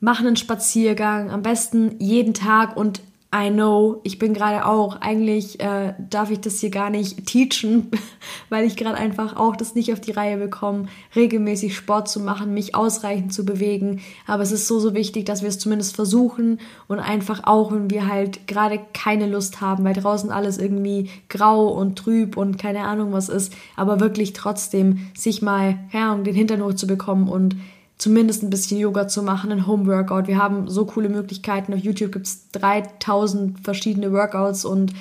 mach 0.00 0.20
einen 0.20 0.36
Spaziergang, 0.36 1.30
am 1.30 1.42
besten 1.42 1.94
jeden 2.00 2.34
Tag 2.34 2.76
und 2.76 3.00
I 3.38 3.50
know, 3.50 4.00
ich 4.02 4.18
bin 4.18 4.32
gerade 4.32 4.64
auch, 4.64 5.00
eigentlich 5.00 5.60
äh, 5.60 5.92
darf 5.98 6.30
ich 6.30 6.40
das 6.40 6.60
hier 6.60 6.70
gar 6.70 6.88
nicht 6.88 7.26
teachen, 7.26 7.90
weil 8.48 8.64
ich 8.64 8.76
gerade 8.76 8.96
einfach 8.96 9.36
auch 9.36 9.56
das 9.56 9.74
nicht 9.74 9.92
auf 9.92 10.00
die 10.00 10.12
Reihe 10.12 10.38
bekomme, 10.38 10.86
regelmäßig 11.14 11.76
Sport 11.76 12.08
zu 12.08 12.20
machen, 12.20 12.54
mich 12.54 12.74
ausreichend 12.74 13.34
zu 13.34 13.44
bewegen. 13.44 14.00
Aber 14.26 14.42
es 14.42 14.52
ist 14.52 14.66
so, 14.66 14.80
so 14.80 14.94
wichtig, 14.94 15.26
dass 15.26 15.42
wir 15.42 15.50
es 15.50 15.58
zumindest 15.58 15.94
versuchen 15.96 16.60
und 16.88 16.98
einfach 16.98 17.44
auch, 17.44 17.72
wenn 17.72 17.90
wir 17.90 18.08
halt 18.08 18.46
gerade 18.46 18.80
keine 18.94 19.26
Lust 19.26 19.60
haben, 19.60 19.84
weil 19.84 19.94
draußen 19.94 20.30
alles 20.30 20.56
irgendwie 20.56 21.10
grau 21.28 21.68
und 21.68 21.96
trüb 21.96 22.36
und 22.36 22.58
keine 22.58 22.84
Ahnung 22.84 23.12
was 23.12 23.28
ist, 23.28 23.52
aber 23.76 24.00
wirklich 24.00 24.32
trotzdem 24.32 25.10
sich 25.16 25.42
mal, 25.42 25.78
ja, 25.92 26.12
um 26.12 26.24
den 26.24 26.34
Hintern 26.34 26.64
hochzubekommen 26.64 27.28
und 27.28 27.56
zumindest 27.98 28.42
ein 28.42 28.50
bisschen 28.50 28.78
Yoga 28.78 29.08
zu 29.08 29.22
machen, 29.22 29.52
ein 29.52 29.66
Home-Workout. 29.66 30.26
Wir 30.26 30.38
haben 30.38 30.68
so 30.68 30.84
coole 30.84 31.08
Möglichkeiten. 31.08 31.72
Auf 31.72 31.80
YouTube 31.80 32.12
gibt 32.12 32.26
es 32.26 32.50
3000 32.52 33.60
verschiedene 33.60 34.12
Workouts 34.12 34.64
und 34.64 34.92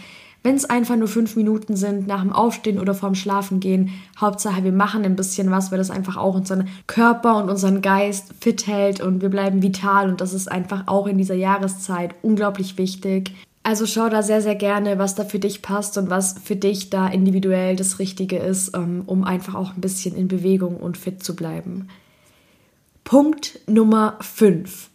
wenn 0.46 0.56
es 0.56 0.66
einfach 0.66 0.96
nur 0.96 1.08
fünf 1.08 1.36
Minuten 1.36 1.75
sind, 1.75 2.06
nach 2.06 2.22
dem 2.22 2.32
Aufstehen 2.32 2.80
oder 2.80 2.94
vorm 2.94 3.16
Schlafen 3.16 3.60
gehen, 3.60 3.90
Hauptsache 4.22 4.64
wir 4.64 4.72
machen 4.72 5.04
ein 5.04 5.16
bisschen 5.16 5.50
was, 5.50 5.72
weil 5.72 5.80
das 5.80 5.90
einfach 5.90 6.18
auch 6.18 6.36
unseren 6.36 6.68
Körper 6.86 7.38
und 7.38 7.50
unseren 7.50 7.82
Geist 7.82 8.32
fit 8.40 8.68
hält 8.68 9.02
und 9.02 9.24
wir 9.24 9.30
bleiben 9.30 9.64
vital 9.64 10.08
und 10.08 10.22
das 10.22 10.34
ist 10.36 10.52
einfach 10.52 10.84
auch 10.86 11.08
in 11.08 11.18
dieser 11.18 11.34
Jahreszeit 11.34 12.14
unglaublich 12.22 12.78
wichtig. 12.78 13.32
Also 13.64 13.88
schau 13.88 14.08
da 14.10 14.22
sehr, 14.22 14.44
sehr 14.44 14.54
gerne, 14.54 15.00
was 15.00 15.16
da 15.16 15.25
für 15.25 15.40
dich 15.40 15.64
passt 15.64 15.98
und 15.98 16.12
was 16.12 16.36
für 16.44 16.56
dich 16.56 16.92
da 16.92 17.08
individuell 17.08 17.75
das 17.75 17.98
Richtige 17.98 18.38
ist, 18.38 18.75
ähm, 18.75 19.02
um 19.08 19.24
einfach 19.24 19.56
auch 19.56 19.74
ein 19.74 19.82
bisschen 19.82 20.16
in 20.16 20.28
Bewegung 20.28 20.78
und 20.78 20.96
fit 20.96 21.24
zu 21.24 21.36
bleiben. 21.36 21.88
Punkt 23.06 23.60
Nummer 23.68 24.18
5. 24.20 24.90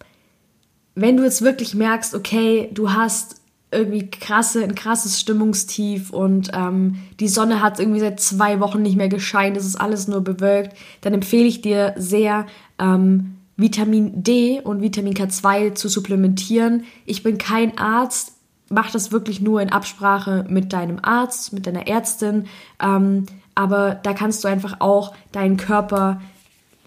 Wenn 0.94 1.16
du 1.16 1.22
jetzt 1.22 1.40
wirklich 1.40 1.74
merkst, 1.74 2.14
okay, 2.14 2.68
du 2.74 2.92
hast 2.92 3.40
irgendwie 3.72 4.10
krasse, 4.10 4.62
ein 4.64 4.74
krasses 4.74 5.18
Stimmungstief 5.18 6.10
und 6.10 6.50
ähm, 6.52 6.96
die 7.20 7.28
Sonne 7.28 7.62
hat 7.62 7.78
irgendwie 7.78 8.00
seit 8.00 8.20
zwei 8.20 8.60
Wochen 8.60 8.82
nicht 8.82 8.96
mehr 8.96 9.08
gescheint, 9.08 9.56
es 9.56 9.64
ist 9.64 9.80
alles 9.80 10.08
nur 10.08 10.22
bewölkt, 10.22 10.76
dann 11.02 11.14
empfehle 11.14 11.46
ich 11.46 11.62
dir 11.62 11.94
sehr, 11.96 12.46
ähm, 12.78 13.36
Vitamin 13.56 14.22
D 14.22 14.60
und 14.60 14.80
Vitamin 14.80 15.14
K2 15.14 15.74
zu 15.74 15.88
supplementieren. 15.88 16.84
Ich 17.04 17.22
bin 17.22 17.36
kein 17.38 17.76
Arzt, 17.78 18.32
mach 18.70 18.90
das 18.90 19.12
wirklich 19.12 19.40
nur 19.40 19.60
in 19.60 19.70
Absprache 19.70 20.46
mit 20.48 20.72
deinem 20.72 20.98
Arzt, 21.02 21.52
mit 21.52 21.66
deiner 21.66 21.86
Ärztin. 21.86 22.46
Ähm, 22.82 23.26
aber 23.54 23.96
da 24.02 24.14
kannst 24.14 24.42
du 24.42 24.48
einfach 24.48 24.80
auch 24.80 25.14
deinen 25.32 25.58
Körper 25.58 26.20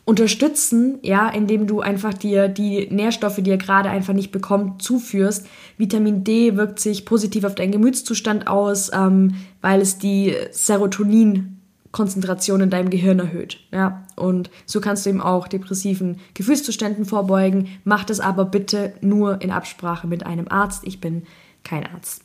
unterstützen, 0.06 1.00
ja, 1.02 1.30
indem 1.30 1.66
du 1.66 1.80
einfach 1.80 2.14
dir 2.14 2.50
die 2.50 2.90
Nährstoffe, 2.92 3.38
die 3.38 3.52
er 3.52 3.58
gerade 3.58 3.90
einfach 3.90 4.14
nicht 4.14 4.32
bekommt, 4.32 4.82
zuführst. 4.82 5.48
Vitamin 5.78 6.26
D 6.26 6.58
wirkt 6.58 6.80
sich 6.80 7.06
positiv 7.06 7.46
auf 7.46 7.56
deinen 7.56 7.72
Gemütszustand 7.72 8.48
aus, 8.48 8.92
ähm, 8.94 9.36
weil 9.62 9.80
es 9.80 9.98
die 9.98 10.36
Serotoninkonzentration 10.52 12.60
in 12.62 12.70
deinem 12.70 12.90
Gehirn 12.90 13.20
erhöht, 13.20 13.62
ja. 13.72 14.04
Und 14.18 14.50
so 14.66 14.82
kannst 14.82 15.06
du 15.06 15.10
eben 15.10 15.22
auch 15.22 15.48
depressiven 15.48 16.20
Gefühlszuständen 16.34 17.06
vorbeugen. 17.06 17.70
Mach 17.86 18.04
das 18.04 18.20
aber 18.20 18.44
bitte 18.44 18.92
nur 19.00 19.42
in 19.42 19.52
Absprache 19.52 20.08
mit 20.08 20.26
einem 20.26 20.50
Arzt. 20.50 20.86
Ich 20.86 21.00
bin 21.00 21.24
kein 21.64 21.88
Arzt. 21.88 22.23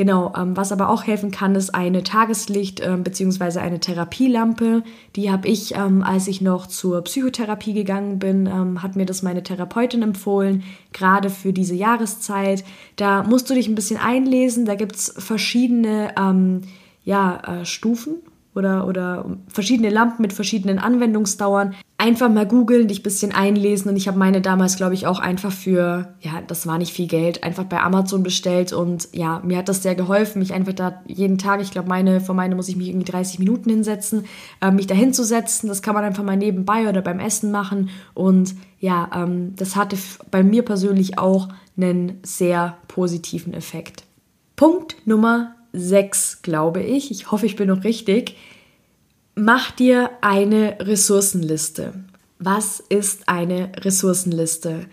Genau, 0.00 0.32
ähm, 0.34 0.56
was 0.56 0.72
aber 0.72 0.88
auch 0.88 1.06
helfen 1.06 1.30
kann, 1.30 1.54
ist 1.54 1.74
eine 1.74 2.02
Tageslicht- 2.02 2.80
äh, 2.80 2.96
bzw. 2.96 3.58
eine 3.58 3.80
Therapielampe. 3.80 4.82
Die 5.14 5.30
habe 5.30 5.46
ich, 5.46 5.74
ähm, 5.74 6.02
als 6.02 6.26
ich 6.26 6.40
noch 6.40 6.66
zur 6.68 7.02
Psychotherapie 7.02 7.74
gegangen 7.74 8.18
bin, 8.18 8.46
ähm, 8.46 8.82
hat 8.82 8.96
mir 8.96 9.04
das 9.04 9.20
meine 9.20 9.42
Therapeutin 9.42 10.00
empfohlen, 10.00 10.62
gerade 10.94 11.28
für 11.28 11.52
diese 11.52 11.74
Jahreszeit. 11.74 12.64
Da 12.96 13.24
musst 13.24 13.50
du 13.50 13.54
dich 13.54 13.68
ein 13.68 13.74
bisschen 13.74 13.98
einlesen, 13.98 14.64
da 14.64 14.74
gibt 14.74 14.96
es 14.96 15.12
verschiedene 15.18 16.14
ähm, 16.18 16.62
ja, 17.04 17.60
äh, 17.60 17.66
Stufen 17.66 18.14
oder, 18.54 18.86
oder 18.86 19.24
verschiedene 19.46 19.90
Lampen 19.90 20.22
mit 20.22 20.32
verschiedenen 20.32 20.78
Anwendungsdauern. 20.78 21.74
Einfach 21.98 22.30
mal 22.30 22.46
googeln, 22.46 22.88
dich 22.88 23.00
ein 23.00 23.04
bisschen 23.04 23.32
einlesen 23.32 23.90
und 23.90 23.96
ich 23.96 24.08
habe 24.08 24.18
meine 24.18 24.40
damals, 24.40 24.76
glaube 24.76 24.94
ich, 24.94 25.06
auch 25.06 25.20
einfach 25.20 25.52
für, 25.52 26.14
ja, 26.20 26.40
das 26.46 26.66
war 26.66 26.78
nicht 26.78 26.92
viel 26.92 27.06
Geld, 27.06 27.44
einfach 27.44 27.64
bei 27.64 27.80
Amazon 27.80 28.22
bestellt 28.22 28.72
und 28.72 29.08
ja, 29.12 29.40
mir 29.44 29.58
hat 29.58 29.68
das 29.68 29.82
sehr 29.82 29.94
geholfen, 29.94 30.40
mich 30.40 30.54
einfach 30.54 30.72
da 30.72 31.02
jeden 31.06 31.38
Tag, 31.38 31.60
ich 31.60 31.70
glaube, 31.70 31.88
meine, 31.88 32.20
vor 32.20 32.34
meine 32.34 32.56
muss 32.56 32.68
ich 32.68 32.76
mich 32.76 32.88
irgendwie 32.88 33.10
30 33.10 33.38
Minuten 33.38 33.70
hinsetzen, 33.70 34.24
äh, 34.60 34.70
mich 34.70 34.86
da 34.86 34.94
hinzusetzen, 34.94 35.68
das 35.68 35.82
kann 35.82 35.94
man 35.94 36.04
einfach 36.04 36.24
mal 36.24 36.38
nebenbei 36.38 36.88
oder 36.88 37.02
beim 37.02 37.20
Essen 37.20 37.50
machen 37.50 37.90
und 38.14 38.54
ja, 38.78 39.10
ähm, 39.14 39.54
das 39.56 39.76
hatte 39.76 39.96
bei 40.30 40.42
mir 40.42 40.64
persönlich 40.64 41.18
auch 41.18 41.48
einen 41.76 42.18
sehr 42.22 42.78
positiven 42.88 43.52
Effekt. 43.52 44.04
Punkt 44.56 44.96
Nummer 45.06 45.54
6, 45.72 46.42
glaube 46.42 46.82
ich. 46.82 47.10
Ich 47.10 47.30
hoffe, 47.30 47.46
ich 47.46 47.56
bin 47.56 47.68
noch 47.68 47.84
richtig. 47.84 48.36
Mach 49.34 49.70
dir 49.70 50.10
eine 50.20 50.76
Ressourcenliste. 50.80 51.94
Was 52.38 52.80
ist 52.80 53.28
eine 53.28 53.70
Ressourcenliste? 53.76 54.86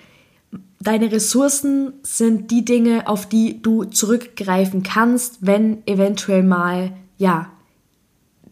Deine 0.80 1.12
Ressourcen 1.12 1.94
sind 2.04 2.52
die 2.52 2.64
Dinge, 2.64 3.08
auf 3.08 3.28
die 3.28 3.62
du 3.62 3.86
zurückgreifen 3.86 4.84
kannst, 4.84 5.40
wenn 5.42 5.86
eventuell 5.88 6.44
mal, 6.44 6.94
ja, 7.18 7.52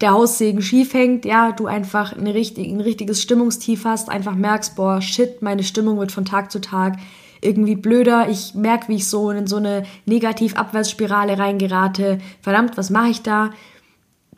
der 0.01 0.12
Haussegen 0.12 0.62
schief 0.62 0.94
hängt, 0.94 1.24
ja, 1.24 1.51
du 1.51 1.67
einfach 1.67 2.13
eine 2.17 2.34
richtig, 2.34 2.67
ein 2.67 2.82
richtiges 2.82 3.22
Stimmungstief 3.22 3.86
hast, 3.86 4.10
einfach 4.10 4.36
merkst, 4.36 4.75
boah, 4.75 5.01
shit, 5.01 5.41
meine 5.41 5.63
Stimmung 5.63 6.00
wird 6.00 6.12
von 6.12 6.25
Tag 6.25 6.51
zu 6.51 6.60
Tag 6.60 6.98
irgendwie 7.46 7.75
blöder. 7.75 8.28
Ich 8.30 8.56
merke, 8.56 8.90
wie 8.90 8.96
ich 8.96 9.08
so 9.08 9.30
in 9.32 9.48
so 9.48 9.58
eine 9.58 9.84
Negativ-Abwärtsspirale 10.06 11.38
reingerate. 11.38 12.18
Verdammt, 12.42 12.78
was 12.78 12.90
mache 12.90 13.10
ich 13.10 13.22
da? 13.22 13.52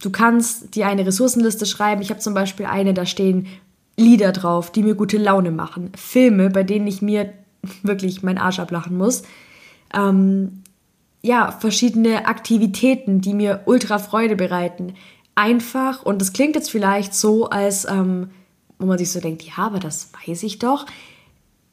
Du 0.02 0.12
kannst 0.12 0.76
dir 0.76 0.88
eine 0.88 1.06
Ressourcenliste 1.06 1.66
schreiben. 1.66 2.02
Ich 2.02 2.10
habe 2.10 2.20
zum 2.20 2.34
Beispiel 2.34 2.66
eine, 2.66 2.94
da 2.94 3.06
stehen 3.06 3.48
Lieder 4.00 4.32
drauf, 4.32 4.72
die 4.72 4.84
mir 4.84 4.94
gute 4.94 5.18
Laune 5.18 5.50
machen. 5.50 5.92
Filme, 5.96 6.52
bei 6.52 6.64
denen 6.64 6.86
ich 6.86 7.02
mir 7.02 7.34
wirklich 7.84 8.22
meinen 8.22 8.38
Arsch 8.38 8.60
ablachen 8.60 8.96
muss. 8.98 9.24
Ähm, 9.94 10.64
ja, 11.24 11.52
verschiedene 11.52 12.28
Aktivitäten, 12.28 13.22
die 13.22 13.34
mir 13.34 13.62
ultra 13.66 13.98
Freude 13.98 14.36
bereiten. 14.36 14.94
Einfach, 15.34 16.04
und 16.04 16.22
das 16.22 16.34
klingt 16.34 16.56
jetzt 16.56 16.70
vielleicht 16.70 17.16
so, 17.16 17.50
als 17.50 17.86
ähm, 17.86 18.30
wo 18.80 18.86
man 18.86 18.98
sich 18.98 19.12
so 19.12 19.20
denkt, 19.20 19.42
ja, 19.44 19.58
aber 19.58 19.80
das 19.80 20.12
weiß 20.28 20.44
ich 20.44 20.60
doch 20.60 20.86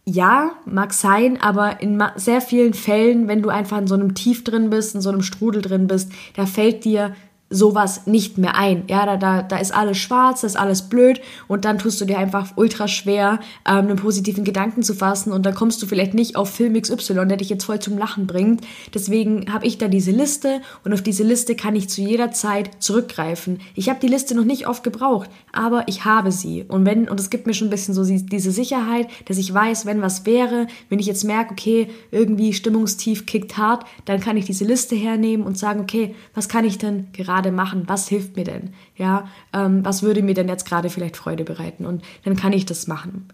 ja, 0.07 0.53
mag 0.67 0.93
sein, 0.93 1.41
aber 1.41 1.81
in 1.81 2.03
sehr 2.17 2.41
vielen 2.41 2.75
Fällen, 2.75 3.27
wenn 3.27 3.43
du 3.43 3.49
einfach 3.49 3.79
in 3.79 3.87
so 3.87 3.95
einem 3.95 4.15
Tief 4.15 4.45
drin 4.45 4.71
bist, 4.71 4.95
in 4.95 5.01
so 5.01 5.11
einem 5.11 5.23
Strudel 5.23 5.63
drin 5.63 5.87
bist, 5.87 6.13
da 6.37 6.45
fällt 6.45 6.85
dir 6.85 7.15
sowas 7.55 8.07
nicht 8.07 8.37
mehr 8.37 8.57
ein. 8.57 8.85
Ja, 8.89 9.07
da, 9.07 9.17
da, 9.17 9.43
da 9.43 9.57
ist 9.59 9.73
alles 9.73 9.99
schwarz, 9.99 10.41
da 10.41 10.47
ist 10.47 10.57
alles 10.57 10.83
blöd 10.83 11.21
und 11.47 11.65
dann 11.65 11.79
tust 11.79 12.01
du 12.01 12.05
dir 12.05 12.19
einfach 12.19 12.53
ultra 12.57 12.89
schwer, 12.89 13.39
ähm, 13.67 13.87
einen 13.87 13.97
positiven 13.97 14.45
Gedanken 14.45 14.83
zu 14.83 14.95
fassen 14.95 15.33
und 15.33 15.47
dann 15.47 15.55
kommst 15.55 15.81
du 15.81 15.87
vielleicht 15.87 16.15
nicht 16.15 16.37
auf 16.37 16.51
Film 16.51 16.81
XY, 16.81 17.27
der 17.27 17.37
dich 17.37 17.49
jetzt 17.49 17.65
voll 17.65 17.79
zum 17.79 17.97
Lachen 17.97 18.27
bringt. 18.27 18.67
Deswegen 18.93 19.53
habe 19.53 19.67
ich 19.67 19.79
da 19.79 19.89
diese 19.89 20.11
Liste 20.11 20.61
und 20.85 20.93
auf 20.93 21.03
diese 21.03 21.23
Liste 21.23 21.55
kann 21.55 21.77
ich 21.77 21.89
zu 21.89 22.01
jeder 22.01 22.33
Zeit 22.33 22.71
zurückgreifen. 22.81 23.61
Ich 23.75 23.89
habe 23.89 24.01
die 24.01 24.09
Liste 24.09 24.35
noch 24.35 24.45
nicht 24.45 24.67
oft 24.67 24.83
gebraucht, 24.83 25.31
aber 25.53 25.85
ich 25.87 26.05
habe 26.05 26.33
sie 26.33 26.65
und 26.67 26.85
wenn 26.85 27.09
und 27.09 27.21
es 27.21 27.31
gibt 27.31 27.47
mir 27.47 27.55
schon 27.55 27.69
ein 27.69 27.71
bisschen 27.71 27.95
so 27.95 28.05
diese 28.05 28.51
Sicherheit, 28.51 29.07
dass 29.27 29.39
ich 29.39 29.55
weiß, 29.55 29.87
wenn 29.87 30.03
was 30.03 30.27
wäre, 30.27 30.67
wenn 30.89 30.99
ich 30.99 31.07
jetzt 31.07 31.25
merke, 31.25 31.53
okay, 31.53 31.89
irgendwie 32.11 32.53
Stimmungstief 32.53 33.27
kickt 33.27 33.57
hart, 33.57 33.85
dann 34.07 34.21
kann 34.21 34.37
ich 34.37 34.45
diese 34.45 34.65
Liste 34.65 34.97
hernehmen 34.97 35.47
und 35.47 35.57
sagen, 35.57 35.81
okay, 35.81 36.15
was 36.35 36.49
kann 36.49 36.65
ich 36.65 36.79
denn 36.79 37.09
gerade 37.13 37.44
gerade 37.45 37.55
machen? 37.55 37.85
Was 37.87 38.09
hilft 38.09 38.37
mir 38.37 38.45
denn? 38.45 38.71
Ja, 38.97 39.29
ähm, 39.53 39.85
was 39.85 40.03
würde 40.03 40.23
mir 40.23 40.35
denn 40.35 40.49
jetzt 40.49 40.67
gerade 40.67 40.91
vielleicht 40.91 41.17
Freude 41.17 41.45
bereiten? 41.45 41.87
Und 41.87 42.03
dann 42.25 42.37
kann 42.37 42.53
ich 42.53 42.67
das 42.67 42.87
machen. 42.87 43.29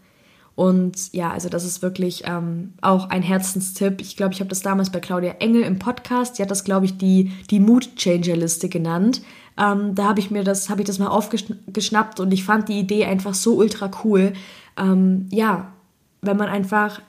Und 0.56 1.12
ja, 1.14 1.30
also 1.30 1.48
das 1.48 1.64
ist 1.64 1.80
wirklich 1.80 2.24
ähm, 2.26 2.74
auch 2.82 3.08
ein 3.08 3.22
Herzenstipp. 3.22 4.00
Ich 4.00 4.16
glaube, 4.16 4.34
ich 4.34 4.40
habe 4.40 4.50
das 4.50 4.60
damals 4.60 4.90
bei 4.90 5.00
Claudia 5.00 5.36
Engel 5.38 5.62
im 5.62 5.78
Podcast. 5.78 6.38
Die 6.38 6.42
hat 6.42 6.50
das, 6.50 6.64
glaube 6.64 6.86
ich, 6.86 6.98
die, 6.98 7.32
die 7.50 7.60
Mood 7.60 7.96
Changer 7.96 8.36
Liste 8.36 8.68
genannt. 8.68 9.22
Ähm, 9.56 9.94
da 9.94 10.04
habe 10.04 10.20
ich 10.20 10.30
mir 10.30 10.44
das, 10.44 10.68
habe 10.68 10.82
ich 10.82 10.86
das 10.86 10.98
mal 10.98 11.08
aufgeschnappt 11.08 12.20
und 12.20 12.32
ich 12.32 12.44
fand 12.44 12.68
die 12.68 12.78
Idee 12.78 13.06
einfach 13.06 13.34
so 13.34 13.54
ultra 13.54 13.90
cool. 14.04 14.34
Ähm, 14.76 15.28
ja, 15.30 15.72
wenn 16.20 16.36
man 16.36 16.48
einfach 16.48 17.00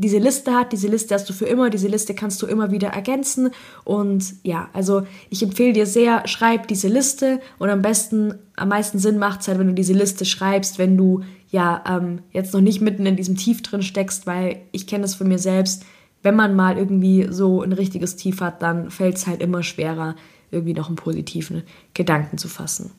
diese 0.00 0.18
Liste 0.18 0.54
hat. 0.54 0.72
Diese 0.72 0.88
Liste 0.88 1.14
hast 1.14 1.28
du 1.28 1.32
für 1.32 1.46
immer, 1.46 1.70
diese 1.70 1.88
Liste 1.88 2.14
kannst 2.14 2.40
du 2.40 2.46
immer 2.46 2.70
wieder 2.70 2.88
ergänzen. 2.88 3.50
Und 3.84 4.34
ja, 4.42 4.70
also 4.72 5.02
ich 5.30 5.42
empfehle 5.42 5.72
dir 5.72 5.86
sehr, 5.86 6.26
schreib 6.26 6.68
diese 6.68 6.88
Liste 6.88 7.40
und 7.58 7.68
am 7.68 7.82
besten, 7.82 8.34
am 8.56 8.68
meisten 8.68 8.98
Sinn 8.98 9.18
macht 9.18 9.40
es 9.40 9.48
halt, 9.48 9.58
wenn 9.58 9.68
du 9.68 9.74
diese 9.74 9.92
Liste 9.92 10.24
schreibst, 10.24 10.78
wenn 10.78 10.96
du 10.96 11.22
ja 11.50 11.82
ähm, 11.88 12.20
jetzt 12.32 12.54
noch 12.54 12.60
nicht 12.60 12.80
mitten 12.80 13.06
in 13.06 13.16
diesem 13.16 13.36
Tief 13.36 13.62
drin 13.62 13.82
steckst, 13.82 14.26
weil 14.26 14.62
ich 14.72 14.86
kenne 14.86 15.02
das 15.02 15.14
von 15.14 15.28
mir 15.28 15.38
selbst. 15.38 15.84
Wenn 16.22 16.36
man 16.36 16.54
mal 16.54 16.78
irgendwie 16.78 17.28
so 17.30 17.62
ein 17.62 17.72
richtiges 17.72 18.16
Tief 18.16 18.40
hat, 18.40 18.62
dann 18.62 18.90
fällt 18.90 19.16
es 19.16 19.26
halt 19.26 19.40
immer 19.40 19.62
schwerer, 19.62 20.16
irgendwie 20.50 20.74
noch 20.74 20.88
einen 20.88 20.96
positiven 20.96 21.62
Gedanken 21.94 22.38
zu 22.38 22.48
fassen. 22.48 22.90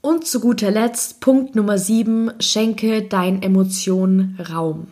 Und 0.00 0.26
zu 0.26 0.40
guter 0.40 0.70
Letzt, 0.70 1.20
Punkt 1.20 1.54
Nummer 1.54 1.78
7, 1.78 2.32
schenke 2.40 3.02
deinen 3.02 3.40
Emotionen 3.40 4.36
Raum. 4.52 4.88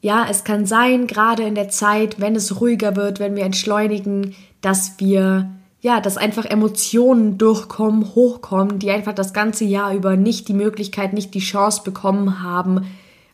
Ja, 0.00 0.26
es 0.30 0.44
kann 0.44 0.64
sein, 0.64 1.06
gerade 1.06 1.42
in 1.42 1.54
der 1.54 1.70
Zeit, 1.70 2.20
wenn 2.20 2.36
es 2.36 2.60
ruhiger 2.60 2.94
wird, 2.94 3.18
wenn 3.18 3.34
wir 3.34 3.44
entschleunigen, 3.44 4.34
dass 4.60 4.94
wir, 4.98 5.50
ja, 5.80 6.00
dass 6.00 6.16
einfach 6.16 6.44
Emotionen 6.44 7.36
durchkommen, 7.36 8.14
hochkommen, 8.14 8.78
die 8.78 8.90
einfach 8.90 9.14
das 9.14 9.32
ganze 9.32 9.64
Jahr 9.64 9.92
über 9.94 10.16
nicht 10.16 10.46
die 10.48 10.54
Möglichkeit, 10.54 11.12
nicht 11.12 11.34
die 11.34 11.40
Chance 11.40 11.82
bekommen 11.84 12.42
haben, 12.42 12.86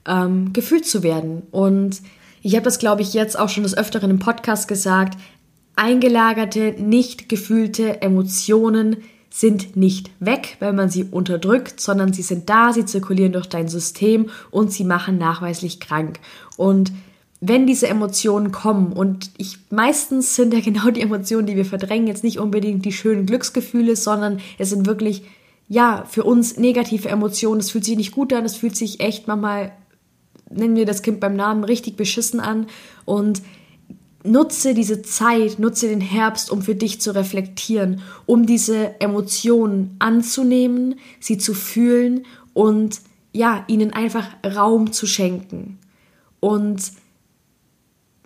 ähm, 0.07 0.53
gefühlt 0.55 0.87
zu 0.87 1.03
werden. 1.03 1.43
Und 1.51 2.01
ich 2.43 2.55
habe 2.55 2.65
das, 2.65 2.79
glaube 2.79 3.03
ich, 3.03 3.13
jetzt 3.13 3.39
auch 3.39 3.51
schon 3.51 3.63
des 3.63 3.77
Öfteren 3.77 4.11
im 4.11 4.19
Podcast 4.19 4.67
gesagt, 4.67 5.19
eingelagerte, 5.77 6.75
nicht 6.79 7.29
gefühlte 7.29 8.01
Emotionen 8.01 8.99
sind 9.35 9.75
nicht 9.75 10.13
weg, 10.21 10.59
wenn 10.61 10.77
man 10.77 10.91
sie 10.91 11.03
unterdrückt, 11.03 11.81
sondern 11.81 12.13
sie 12.13 12.23
sind 12.23 12.49
da, 12.49 12.73
sie 12.73 12.85
zirkulieren 12.85 13.33
durch 13.33 13.49
dein 13.49 13.67
System 13.67 14.31
und 14.53 14.71
sie 14.71 14.85
machen 14.85 15.19
nachweislich 15.19 15.81
krank. 15.81 16.21
Und 16.57 16.93
wenn 17.41 17.67
diese 17.67 17.89
Emotionen 17.89 18.53
kommen 18.53 18.93
und 18.93 19.33
ich 19.37 19.59
meistens 19.71 20.37
sind 20.37 20.55
ja 20.55 20.61
genau 20.65 20.89
die 20.91 21.01
Emotionen, 21.01 21.49
die 21.49 21.57
wir 21.57 21.65
verdrängen, 21.65 22.07
jetzt 22.07 22.23
nicht 22.23 22.39
unbedingt 22.39 22.85
die 22.85 22.93
schönen 22.93 23.27
Glücksgefühle, 23.27 23.97
sondern 23.97 24.39
es 24.59 24.71
sind 24.71 24.87
wirklich 24.87 25.25
ja, 25.67 26.05
für 26.09 26.23
uns 26.23 26.57
negative 26.57 27.09
Emotionen. 27.09 27.59
Es 27.59 27.73
fühlt 27.73 27.85
sich 27.85 27.97
nicht 27.97 28.13
gut 28.13 28.33
an, 28.33 28.45
es 28.45 28.55
fühlt 28.55 28.77
sich 28.77 29.01
echt 29.01 29.27
manchmal 29.27 29.73
nennen 30.49 30.77
wir 30.77 30.87
das 30.87 31.03
Kind 31.03 31.19
beim 31.19 31.35
Namen 31.35 31.65
richtig 31.65 31.97
beschissen 31.97 32.39
an 32.39 32.69
und 33.05 33.43
nutze 34.25 34.75
diese 34.75 35.03
Zeit, 35.03 35.59
nutze 35.59 35.89
den 35.89 36.01
Herbst, 36.01 36.51
um 36.51 36.63
für 36.63 36.75
dich 36.75 37.01
zu 37.01 37.15
reflektieren, 37.15 38.01
um 38.27 38.47
diese 38.47 39.01
Emotionen 39.01 39.95
anzunehmen, 39.99 40.97
sie 41.21 41.39
zu 41.39 41.55
fühlen 41.55 42.25
und 42.55 43.01
ja, 43.33 43.65
ihnen 43.69 43.93
einfach 43.93 44.27
Raum 44.45 44.93
zu 44.93 45.07
schenken. 45.07 45.79
Und 46.41 46.93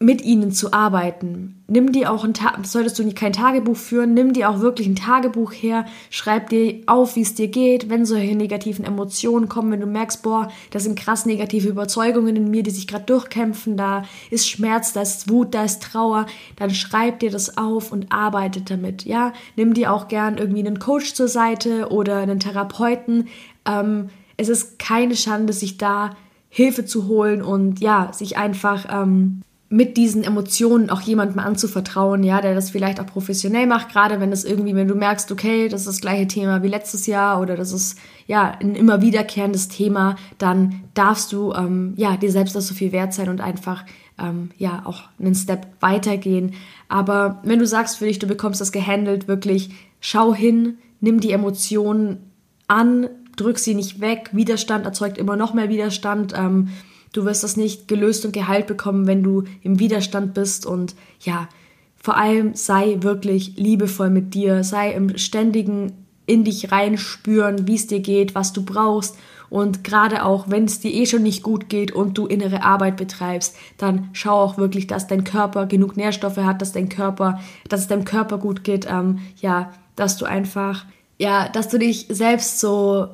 mit 0.01 0.23
ihnen 0.23 0.53
zu 0.53 0.73
arbeiten. 0.73 1.65
Nimm 1.67 1.91
dir 1.91 2.13
auch 2.13 2.23
ein 2.23 2.33
Ta 2.33 2.57
solltest 2.63 3.01
du 3.01 3.13
kein 3.13 3.33
Tagebuch 3.33 3.77
führen, 3.77 4.15
nimm 4.15 4.33
dir 4.33 4.49
auch 4.49 4.61
wirklich 4.61 4.87
ein 4.87 4.95
Tagebuch 4.95 5.53
her, 5.53 5.87
schreib 6.09 6.51
dir 6.51 6.83
auf, 6.87 7.17
wie 7.17 7.23
es 7.23 7.35
dir 7.35 7.49
geht, 7.49 7.91
wenn 7.91 8.07
solche 8.07 8.37
negativen 8.37 8.85
Emotionen 8.85 9.49
kommen, 9.49 9.73
wenn 9.73 9.81
du 9.81 9.87
merkst, 9.87 10.23
boah, 10.23 10.53
das 10.71 10.85
sind 10.85 10.97
krass 10.97 11.27
negative 11.27 11.69
Überzeugungen 11.69 12.37
in 12.37 12.49
mir, 12.49 12.63
die 12.63 12.71
sich 12.71 12.87
gerade 12.87 13.07
durchkämpfen, 13.07 13.77
da 13.77 14.05
ist 14.31 14.49
Schmerz, 14.49 14.93
da 14.93 15.03
ist 15.03 15.29
Wut, 15.31 15.53
da 15.53 15.65
ist 15.65 15.83
Trauer, 15.83 16.27
dann 16.55 16.71
schreib 16.71 17.19
dir 17.19 17.31
das 17.31 17.59
auf 17.59 17.91
und 17.91 18.13
arbeite 18.13 18.61
damit, 18.61 19.05
ja? 19.05 19.33
Nimm 19.57 19.75
dir 19.75 19.93
auch 19.93 20.07
gern 20.07 20.39
irgendwie 20.39 20.65
einen 20.65 20.79
Coach 20.79 21.15
zur 21.15 21.29
Seite 21.29 21.89
oder 21.91 22.19
einen 22.19 22.39
Therapeuten. 22.39 23.27
Ähm, 23.67 24.11
es 24.37 24.49
ist 24.49 24.79
keine 24.79 25.17
Schande, 25.17 25.53
sich 25.53 25.77
da 25.77 26.11
Hilfe 26.51 26.85
zu 26.85 27.09
holen 27.09 27.43
und 27.43 27.81
ja, 27.81 28.13
sich 28.13 28.39
einfach 28.39 28.87
ähm, 28.91 29.43
mit 29.71 29.99
diesen 29.99 30.25
Emotionen 30.25 30.89
auch 30.89 31.03
jemandem 31.03 31.41
anzuvertrauen, 31.41 32.23
ja, 32.23 32.41
der 32.41 32.55
das 32.55 32.71
vielleicht 32.71 33.01
auch 33.01 33.07
professionell 33.07 33.67
macht, 33.67 33.91
gerade 33.91 34.19
wenn 34.19 34.33
es 34.33 34.45
irgendwie, 34.45 34.75
wenn 34.75 34.89
du 34.89 34.95
merkst, 34.95 35.31
okay, 35.31 35.69
das 35.69 35.83
ist 35.83 35.89
das 35.89 36.01
gleiche 36.01 36.27
Thema 36.27 36.63
wie 36.63 36.69
letztes 36.69 37.07
Jahr 37.07 37.39
oder 37.41 37.55
das 37.55 37.73
ist 37.73 37.99
ja 38.27 38.57
ein 38.61 38.75
immer 38.75 39.03
wiederkehrendes 39.03 39.69
Thema, 39.69 40.17
dann 40.39 40.85
darfst 40.95 41.33
du 41.33 41.53
ähm, 41.53 41.93
ja 41.97 42.17
dir 42.17 42.33
selbst 42.33 42.57
das 42.57 42.67
so 42.67 42.75
viel 42.75 42.93
wert 42.93 43.13
sein 43.13 43.29
und 43.29 43.43
einfach 43.43 43.85
ähm, 44.19 44.51
ja 44.57 44.83
auch 44.87 45.03
einen 45.19 45.35
Step 45.35 45.67
weitergehen. 45.81 46.55
Aber 46.89 47.41
wenn 47.43 47.59
du 47.59 47.67
sagst 47.67 47.99
für 47.99 48.07
dich, 48.07 48.19
du 48.19 48.27
bekommst 48.27 48.63
das 48.63 48.73
gehandelt, 48.73 49.29
wirklich 49.29 49.71
schau 50.01 50.35
hin, 50.35 50.79
nimm 51.01 51.21
die 51.21 51.33
Emotionen 51.33 52.31
an, 52.69 53.09
drück 53.37 53.59
sie 53.59 53.75
nicht 53.75 54.01
weg. 54.01 54.31
Widerstand 54.33 54.87
erzeugt 54.87 55.19
immer 55.19 55.37
noch 55.37 55.53
mehr 55.53 55.69
Widerstand. 55.69 56.33
Ähm, 56.35 56.69
Du 57.13 57.25
wirst 57.25 57.45
das 57.45 57.57
nicht 57.57 57.89
gelöst 57.89 58.25
und 58.25 58.33
geheilt 58.33 58.67
bekommen, 58.67 59.07
wenn 59.07 59.23
du 59.23 59.45
im 59.63 59.79
Widerstand 59.79 60.35
bist. 60.35 60.67
Und 60.67 60.95
ja, 61.21 61.49
vor 61.97 62.17
allem 62.17 62.55
sei 62.55 62.99
wirklich 63.01 63.57
liebevoll 63.57 64.11
mit 64.11 64.35
dir, 64.35 64.65
sei 64.65 64.93
im 64.93 65.17
ständigen 65.19 65.93
in 66.27 66.45
dich 66.45 66.71
reinspüren, 66.71 67.67
wie 67.67 67.75
es 67.75 67.87
dir 67.87 68.01
geht, 68.01 68.35
was 68.35 68.53
du 68.53 68.63
brauchst. 68.63 69.17
Und 69.51 69.83
gerade 69.83 70.25
auch, 70.25 70.51
wenn 70.51 70.65
es 70.65 70.79
dir 70.79 70.93
eh 70.93 71.07
schon 71.07 71.23
nicht 71.23 71.43
gut 71.43 71.71
geht 71.71 71.91
und 71.91 72.19
du 72.19 72.27
innere 72.27 72.63
Arbeit 72.63 72.99
betreibst, 72.99 73.57
dann 73.79 74.11
schau 74.13 74.39
auch 74.39 74.59
wirklich, 74.59 74.87
dass 74.87 75.07
dein 75.07 75.25
Körper 75.25 75.65
genug 75.65 75.97
Nährstoffe 75.97 76.37
hat, 76.37 76.61
dass 76.61 76.73
dein 76.73 76.91
Körper, 76.91 77.41
dass 77.69 77.81
es 77.81 77.89
deinem 77.89 78.05
Körper 78.05 78.37
gut 78.37 78.63
geht, 78.63 78.87
ähm, 78.89 79.21
ja, 79.41 79.73
dass 79.97 80.19
du 80.19 80.27
einfach, 80.27 80.85
ja, 81.19 81.49
dass 81.49 81.69
du 81.69 81.79
dich 81.79 82.07
selbst 82.11 82.61
so 82.61 83.09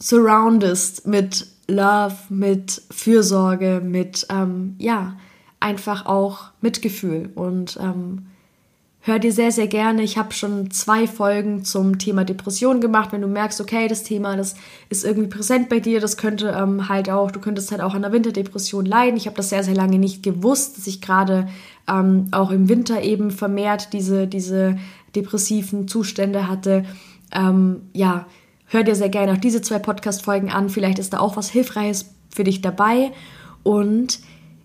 surroundest 0.00 1.06
mit 1.06 1.46
Love, 1.72 2.14
mit 2.28 2.82
Fürsorge, 2.90 3.80
mit, 3.84 4.26
ähm, 4.30 4.76
ja, 4.78 5.16
einfach 5.60 6.06
auch 6.06 6.50
Mitgefühl. 6.60 7.30
Und 7.34 7.78
ähm, 7.80 8.26
hör 9.00 9.18
dir 9.18 9.32
sehr, 9.32 9.52
sehr 9.52 9.66
gerne. 9.66 10.02
Ich 10.02 10.18
habe 10.18 10.32
schon 10.32 10.70
zwei 10.70 11.06
Folgen 11.06 11.64
zum 11.64 11.98
Thema 11.98 12.24
Depression 12.24 12.80
gemacht. 12.80 13.12
Wenn 13.12 13.22
du 13.22 13.28
merkst, 13.28 13.60
okay, 13.60 13.88
das 13.88 14.02
Thema, 14.02 14.36
das 14.36 14.54
ist 14.90 15.04
irgendwie 15.04 15.28
präsent 15.28 15.68
bei 15.68 15.80
dir, 15.80 16.00
das 16.00 16.16
könnte 16.16 16.54
ähm, 16.56 16.88
halt 16.88 17.10
auch, 17.10 17.30
du 17.30 17.40
könntest 17.40 17.70
halt 17.70 17.80
auch 17.80 17.94
an 17.94 18.02
der 18.02 18.12
Winterdepression 18.12 18.84
leiden. 18.84 19.16
Ich 19.16 19.26
habe 19.26 19.36
das 19.36 19.48
sehr, 19.48 19.64
sehr 19.64 19.74
lange 19.74 19.98
nicht 19.98 20.22
gewusst, 20.22 20.78
dass 20.78 20.86
ich 20.86 21.00
gerade 21.00 21.48
ähm, 21.88 22.28
auch 22.32 22.50
im 22.50 22.68
Winter 22.68 23.02
eben 23.02 23.30
vermehrt 23.30 23.92
diese, 23.92 24.26
diese 24.26 24.78
depressiven 25.14 25.88
Zustände 25.88 26.48
hatte. 26.48 26.84
Ähm, 27.32 27.82
ja, 27.92 28.26
Hör 28.72 28.84
dir 28.84 28.94
sehr 28.94 29.10
gerne 29.10 29.32
auch 29.32 29.36
diese 29.36 29.60
zwei 29.60 29.78
Podcast-Folgen 29.78 30.50
an. 30.50 30.70
Vielleicht 30.70 30.98
ist 30.98 31.12
da 31.12 31.18
auch 31.18 31.36
was 31.36 31.50
Hilfreiches 31.50 32.06
für 32.34 32.42
dich 32.42 32.62
dabei. 32.62 33.12
Und 33.62 34.20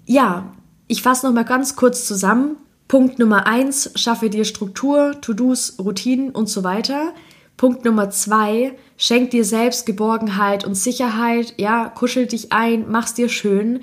ja, 0.05 0.53
ich 0.87 1.01
fasse 1.01 1.25
nochmal 1.27 1.43
ganz 1.43 1.75
kurz 1.75 2.07
zusammen. 2.07 2.55
Punkt 2.87 3.19
Nummer 3.19 3.47
eins, 3.47 3.91
schaffe 3.95 4.29
dir 4.29 4.45
Struktur, 4.45 5.19
To-Dos, 5.19 5.75
Routinen 5.77 6.29
und 6.29 6.47
so 6.47 6.63
weiter. 6.63 7.13
Punkt 7.57 7.83
Nummer 7.83 8.09
zwei, 8.09 8.77
schenk 8.95 9.31
dir 9.31 9.43
selbst 9.43 9.85
Geborgenheit 9.85 10.63
und 10.63 10.75
Sicherheit. 10.75 11.55
Ja, 11.57 11.89
kuschel 11.89 12.27
dich 12.27 12.53
ein, 12.53 12.85
mach's 12.87 13.13
dir 13.13 13.27
schön. 13.27 13.81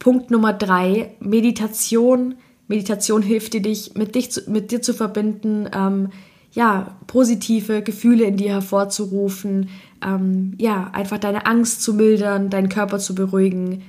Punkt 0.00 0.32
Nummer 0.32 0.52
drei, 0.52 1.14
Meditation. 1.20 2.34
Meditation 2.66 3.22
hilft 3.22 3.52
dir, 3.52 3.62
dich 3.62 3.94
mit, 3.94 4.16
dich 4.16 4.32
zu, 4.32 4.50
mit 4.50 4.72
dir 4.72 4.82
zu 4.82 4.92
verbinden. 4.92 5.70
Ähm, 5.72 6.08
ja, 6.52 6.96
positive 7.06 7.82
Gefühle 7.82 8.24
in 8.24 8.36
dir 8.36 8.50
hervorzurufen, 8.50 9.70
ähm, 10.04 10.54
ja, 10.58 10.90
einfach 10.92 11.18
deine 11.18 11.46
Angst 11.46 11.82
zu 11.82 11.94
mildern, 11.94 12.50
deinen 12.50 12.68
Körper 12.68 12.98
zu 12.98 13.14
beruhigen. 13.14 13.82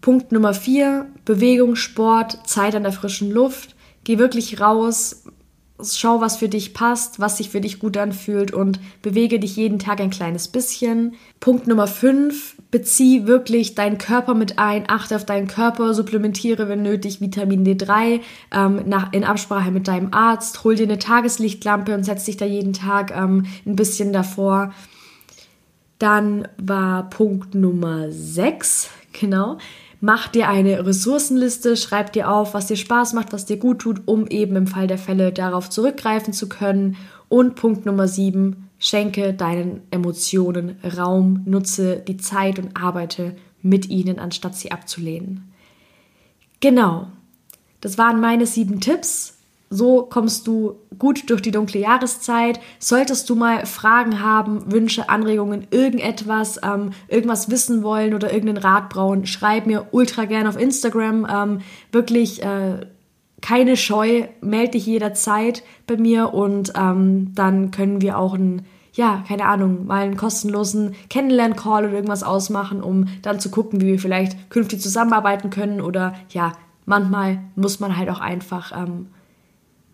Punkt 0.00 0.32
Nummer 0.32 0.54
vier, 0.54 1.06
Bewegung, 1.24 1.76
Sport, 1.76 2.38
Zeit 2.48 2.74
an 2.74 2.84
der 2.84 2.92
frischen 2.92 3.30
Luft. 3.30 3.76
Geh 4.04 4.18
wirklich 4.18 4.60
raus, 4.60 5.24
schau, 5.84 6.20
was 6.20 6.36
für 6.36 6.48
dich 6.48 6.74
passt, 6.74 7.20
was 7.20 7.36
sich 7.36 7.50
für 7.50 7.60
dich 7.60 7.78
gut 7.78 7.96
anfühlt 7.96 8.52
und 8.52 8.80
bewege 9.02 9.38
dich 9.38 9.56
jeden 9.56 9.78
Tag 9.78 10.00
ein 10.00 10.10
kleines 10.10 10.48
bisschen. 10.48 11.14
Punkt 11.40 11.66
Nummer 11.66 11.86
5, 11.86 12.56
bezieh 12.70 13.26
wirklich 13.26 13.74
deinen 13.74 13.98
Körper 13.98 14.34
mit 14.34 14.58
ein, 14.58 14.84
achte 14.88 15.16
auf 15.16 15.24
deinen 15.24 15.46
Körper, 15.46 15.94
supplementiere, 15.94 16.68
wenn 16.68 16.82
nötig, 16.82 17.20
Vitamin 17.20 17.64
D3 17.64 18.20
ähm, 18.52 18.82
nach, 18.86 19.12
in 19.12 19.24
Absprache 19.24 19.70
mit 19.70 19.88
deinem 19.88 20.12
Arzt, 20.12 20.62
hol 20.64 20.74
dir 20.74 20.84
eine 20.84 20.98
Tageslichtlampe 20.98 21.94
und 21.94 22.04
setz 22.04 22.24
dich 22.24 22.36
da 22.36 22.44
jeden 22.44 22.72
Tag 22.72 23.12
ähm, 23.16 23.46
ein 23.66 23.76
bisschen 23.76 24.12
davor. 24.12 24.72
Dann 25.98 26.48
war 26.56 27.10
Punkt 27.10 27.54
Nummer 27.54 28.10
6, 28.10 28.90
genau, 29.12 29.58
Mach 30.00 30.28
dir 30.28 30.48
eine 30.48 30.86
Ressourcenliste, 30.86 31.76
schreib 31.76 32.14
dir 32.14 32.30
auf, 32.30 32.54
was 32.54 32.66
dir 32.66 32.76
Spaß 32.76 33.12
macht, 33.12 33.34
was 33.34 33.44
dir 33.44 33.58
gut 33.58 33.80
tut, 33.80 34.02
um 34.06 34.26
eben 34.26 34.56
im 34.56 34.66
Fall 34.66 34.86
der 34.86 34.98
Fälle 34.98 35.30
darauf 35.30 35.68
zurückgreifen 35.68 36.32
zu 36.32 36.48
können. 36.48 36.96
Und 37.28 37.54
Punkt 37.54 37.84
Nummer 37.84 38.08
7, 38.08 38.70
schenke 38.78 39.34
deinen 39.34 39.82
Emotionen 39.90 40.76
Raum, 40.96 41.42
nutze 41.44 41.96
die 41.96 42.16
Zeit 42.16 42.58
und 42.58 42.76
arbeite 42.76 43.36
mit 43.60 43.90
ihnen, 43.90 44.18
anstatt 44.18 44.56
sie 44.56 44.72
abzulehnen. 44.72 45.52
Genau, 46.60 47.08
das 47.82 47.98
waren 47.98 48.20
meine 48.20 48.46
sieben 48.46 48.80
Tipps. 48.80 49.36
So 49.72 50.02
kommst 50.02 50.48
du 50.48 50.80
gut 50.98 51.30
durch 51.30 51.42
die 51.42 51.52
dunkle 51.52 51.78
Jahreszeit. 51.78 52.58
Solltest 52.80 53.30
du 53.30 53.36
mal 53.36 53.66
Fragen 53.66 54.20
haben, 54.20 54.72
Wünsche, 54.72 55.08
Anregungen, 55.08 55.68
irgendetwas, 55.70 56.58
ähm, 56.64 56.90
irgendwas 57.06 57.50
wissen 57.50 57.84
wollen 57.84 58.12
oder 58.12 58.32
irgendeinen 58.32 58.64
Rat 58.64 58.88
brauchen, 58.88 59.26
schreib 59.26 59.66
mir 59.66 59.86
ultra 59.92 60.24
gerne 60.24 60.48
auf 60.48 60.58
Instagram. 60.58 61.24
Ähm, 61.32 61.60
wirklich 61.92 62.42
äh, 62.42 62.84
keine 63.40 63.76
Scheu, 63.76 64.24
melde 64.40 64.72
dich 64.72 64.86
jederzeit 64.86 65.62
bei 65.86 65.96
mir 65.96 66.34
und 66.34 66.72
ähm, 66.76 67.32
dann 67.36 67.70
können 67.70 68.00
wir 68.00 68.18
auch 68.18 68.34
ein 68.34 68.66
ja, 68.92 69.22
keine 69.28 69.44
Ahnung, 69.44 69.86
mal 69.86 70.02
einen 70.02 70.16
kostenlosen 70.16 70.96
Kennenlern-Call 71.08 71.84
oder 71.84 71.94
irgendwas 71.94 72.24
ausmachen, 72.24 72.82
um 72.82 73.06
dann 73.22 73.38
zu 73.38 73.48
gucken, 73.48 73.80
wie 73.80 73.86
wir 73.86 73.98
vielleicht 74.00 74.50
künftig 74.50 74.80
zusammenarbeiten 74.80 75.50
können. 75.50 75.80
Oder 75.80 76.14
ja, 76.30 76.54
manchmal 76.86 77.38
muss 77.54 77.78
man 77.78 77.96
halt 77.96 78.10
auch 78.10 78.20
einfach 78.20 78.72
ähm, 78.76 79.06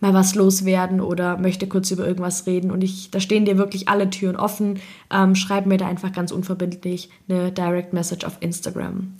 mal 0.01 0.15
was 0.15 0.35
loswerden 0.35 1.01
oder 1.01 1.39
möchte 1.39 1.67
kurz 1.67 1.91
über 1.91 2.07
irgendwas 2.07 2.47
reden. 2.47 2.71
Und 2.71 2.85
ich, 2.85 3.11
da 3.11 3.21
stehen 3.21 3.45
dir 3.45 3.57
wirklich 3.57 3.89
alle 3.89 4.11
Türen 4.11 4.37
offen. 4.37 4.81
Ähm, 5.11 5.35
schreib 5.35 5.67
mir 5.67 5.79
da 5.79 5.87
einfach 5.87 6.13
ganz 6.13 6.33
unverbindlich 6.33 7.11
eine 7.29 7.53
Direct 7.53 7.93
Message 7.93 8.27
auf 8.27 8.37
Instagram. 8.41 9.15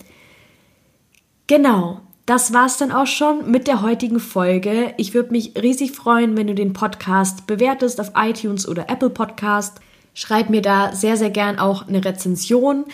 Genau, 1.47 2.01
das 2.25 2.53
war's 2.53 2.77
dann 2.77 2.91
auch 2.91 3.07
schon 3.07 3.49
mit 3.49 3.67
der 3.67 3.81
heutigen 3.81 4.19
Folge. 4.19 4.93
Ich 4.97 5.13
würde 5.13 5.31
mich 5.31 5.53
riesig 5.55 5.93
freuen, 5.93 6.35
wenn 6.35 6.47
du 6.47 6.53
den 6.53 6.73
Podcast 6.73 7.47
bewertest 7.47 8.01
auf 8.01 8.11
iTunes 8.15 8.67
oder 8.67 8.89
Apple 8.89 9.09
Podcast. 9.09 9.79
Schreib 10.13 10.49
mir 10.49 10.61
da 10.61 10.93
sehr, 10.93 11.15
sehr 11.15 11.29
gern 11.29 11.57
auch 11.57 11.87
eine 11.87 12.03
Rezension. 12.03 12.85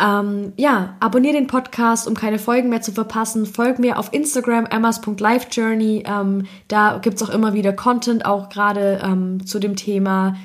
Ähm, 0.00 0.52
ja, 0.56 0.96
abonniere 1.00 1.34
den 1.34 1.46
Podcast, 1.46 2.08
um 2.08 2.14
keine 2.14 2.38
Folgen 2.38 2.70
mehr 2.70 2.80
zu 2.80 2.92
verpassen. 2.92 3.44
Folg 3.44 3.78
mir 3.78 3.98
auf 3.98 4.12
Instagram, 4.12 4.66
emmas.lifejourney. 4.66 6.04
Ähm, 6.06 6.46
da 6.68 6.98
gibt's 6.98 7.22
auch 7.22 7.28
immer 7.28 7.52
wieder 7.52 7.72
Content, 7.72 8.24
auch 8.24 8.48
gerade 8.48 9.00
ähm, 9.04 9.46
zu 9.46 9.58
dem 9.58 9.76
Thema 9.76 10.36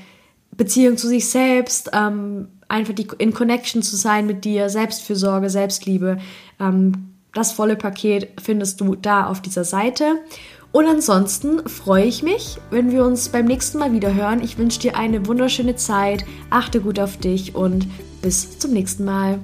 Beziehung 0.51 0.97
zu 0.97 1.07
sich 1.07 1.29
selbst, 1.29 1.91
ähm, 1.93 2.49
einfach 2.67 2.93
die, 2.93 3.07
in 3.17 3.33
Connection 3.33 3.81
zu 3.81 3.95
sein 3.95 4.25
mit 4.25 4.45
dir, 4.45 4.69
Selbstfürsorge, 4.69 5.49
Selbstliebe. 5.49 6.17
Ähm, 6.59 7.11
das 7.33 7.51
volle 7.51 7.75
Paket 7.75 8.29
findest 8.41 8.79
du 8.81 8.95
da 8.95 9.27
auf 9.27 9.41
dieser 9.41 9.65
Seite. 9.65 10.19
Und 10.75 10.88
ansonsten 10.88 11.69
freue 11.69 12.03
ich 12.03 12.21
mich, 12.21 12.57
wenn 12.69 12.91
wir 12.91 13.05
uns 13.05 13.29
beim 13.29 13.45
nächsten 13.45 13.77
Mal 13.77 13.93
wieder 13.93 14.13
hören. 14.13 14.43
Ich 14.43 14.57
wünsche 14.57 14.81
dir 14.81 14.97
eine 14.97 15.25
wunderschöne 15.25 15.77
Zeit, 15.77 16.25
achte 16.49 16.81
gut 16.81 16.99
auf 16.99 17.15
dich 17.15 17.55
und 17.55 17.88
bis 18.21 18.59
zum 18.59 18.73
nächsten 18.73 19.05
Mal. 19.05 19.39